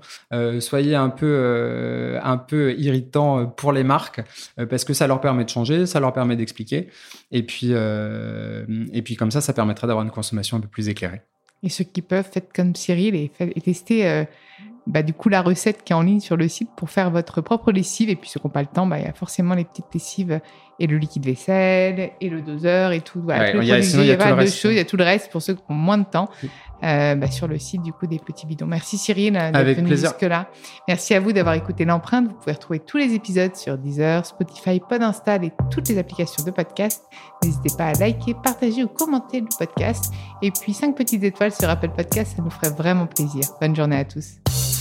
soyez 0.61 0.95
un 0.95 1.11
peu, 1.11 1.27
un 2.23 2.39
peu 2.39 2.75
irritant 2.79 3.47
pour 3.47 3.73
les 3.73 3.85
marques 3.85 4.23
parce 4.69 4.85
que 4.85 4.95
ça 4.95 5.07
leur 5.07 5.21
permet 5.21 5.45
de 5.45 5.49
changer, 5.49 5.87
ça 5.87 6.01
leur 6.01 6.13
permet 6.13 6.37
d'expliquer. 6.37 6.89
Et 7.33 7.43
puis, 7.43 7.73
et 7.73 9.03
puis 9.03 9.17
comme 9.17 9.31
ça, 9.31 9.41
ça 9.41 9.53
permettrait 9.53 9.87
d'avoir 9.87 10.05
une 10.05 10.11
consommation 10.11 10.57
un 10.57 10.61
peu 10.61 10.69
plus 10.69 10.89
éclairée. 10.89 11.23
Et 11.63 11.69
ceux 11.69 11.85
qui 11.85 12.03
peuvent, 12.03 12.29
faites 12.31 12.53
comme 12.53 12.75
Cyril 12.75 13.15
et, 13.15 13.31
testez 13.61 14.07
euh, 14.07 14.25
bah, 14.87 15.03
du 15.03 15.13
coup 15.13 15.29
la 15.29 15.43
recette 15.43 15.83
qui 15.83 15.93
est 15.93 15.97
en 15.97 16.03
ligne 16.03 16.21
sur 16.21 16.37
le 16.37 16.49
site 16.49 16.69
pour 16.77 16.91
faire 16.91 17.11
votre 17.11 17.41
propre 17.41 17.73
lessive. 17.73 18.11
Et 18.11 18.17
puis 18.17 18.29
ceux 18.29 18.41
qui 18.41 18.47
n'ont 18.47 18.53
pas 18.53 18.63
le 18.63 18.69
temps, 18.69 18.87
bah, 18.87 18.99
il 18.99 19.05
y 19.05 19.09
a 19.09 19.13
forcément 19.13 19.55
les 19.55 19.65
petites 19.65 19.93
lessives 19.93 20.41
et 20.79 20.87
le 20.87 20.99
liquide 20.99 21.25
vaisselle 21.25 22.11
et 22.21 22.29
le 22.29 22.43
doseur 22.43 22.93
et 22.93 23.01
tout. 23.01 23.23
il 23.25 23.29
y 23.29 23.73
a, 23.73 23.79
il 23.79 24.05
y 24.05 24.13
a, 24.13 24.17
pas 24.17 24.35
de 24.35 24.47
choses, 24.47 24.73
il 24.73 24.77
y 24.77 24.81
a 24.81 24.85
tout 24.85 24.97
le 24.97 25.05
reste 25.05 25.31
pour 25.31 25.43
ceux 25.43 25.55
qui 25.55 25.63
ont 25.69 25.75
moins 25.75 25.99
de 25.99 26.05
temps. 26.05 26.29
Euh, 26.85 27.15
bah, 27.15 27.31
sur 27.31 27.49
le 27.49 27.59
site 27.59 27.83
du 27.83 27.93
coup 27.93 28.07
des 28.07 28.19
petits 28.19 28.47
bidons. 28.47 28.67
Merci 28.67 28.99
Cyril 28.99 29.33
d'être 29.33 29.77
venu 29.77 29.97
jusque-là. 29.97 30.51
Merci 30.87 31.15
à 31.15 31.21
vous 31.21 31.33
d'avoir 31.33 31.55
écouté 31.55 31.87
l'empreinte. 31.87 32.29
Vous 32.29 32.35
pouvez 32.35 32.53
retrouver 32.53 32.81
tous 32.81 32.99
les 32.99 33.15
épisodes 33.15 33.57
sur 33.57 33.79
Deezer, 33.79 34.27
Spotify, 34.27 34.79
Podinstall 34.87 35.45
et 35.45 35.53
toutes 35.71 35.89
les 35.89 35.97
applications 35.97 36.45
de 36.45 36.51
podcast. 36.51 37.03
N'hésitez 37.43 37.75
pas 37.79 37.87
à 37.87 37.93
liker, 37.95 38.35
partager 38.35 38.85
ou 38.85 38.89
commenter 38.89 39.41
le 39.41 39.49
podcast. 39.59 40.13
Et 40.43 40.51
puis 40.51 40.75
cinq 40.75 40.95
petites 40.95 41.25
étoiles 41.25 41.53
sur 41.53 41.69
Apple 41.71 41.91
Podcast, 41.97 42.35
ça 42.37 42.43
nous 42.43 42.51
ferait 42.51 42.71
vraiment 42.71 43.07
plaisir. 43.07 43.49
Bonne 43.59 43.75
journée 43.75 43.97
à 43.97 44.05
tous. 44.05 44.76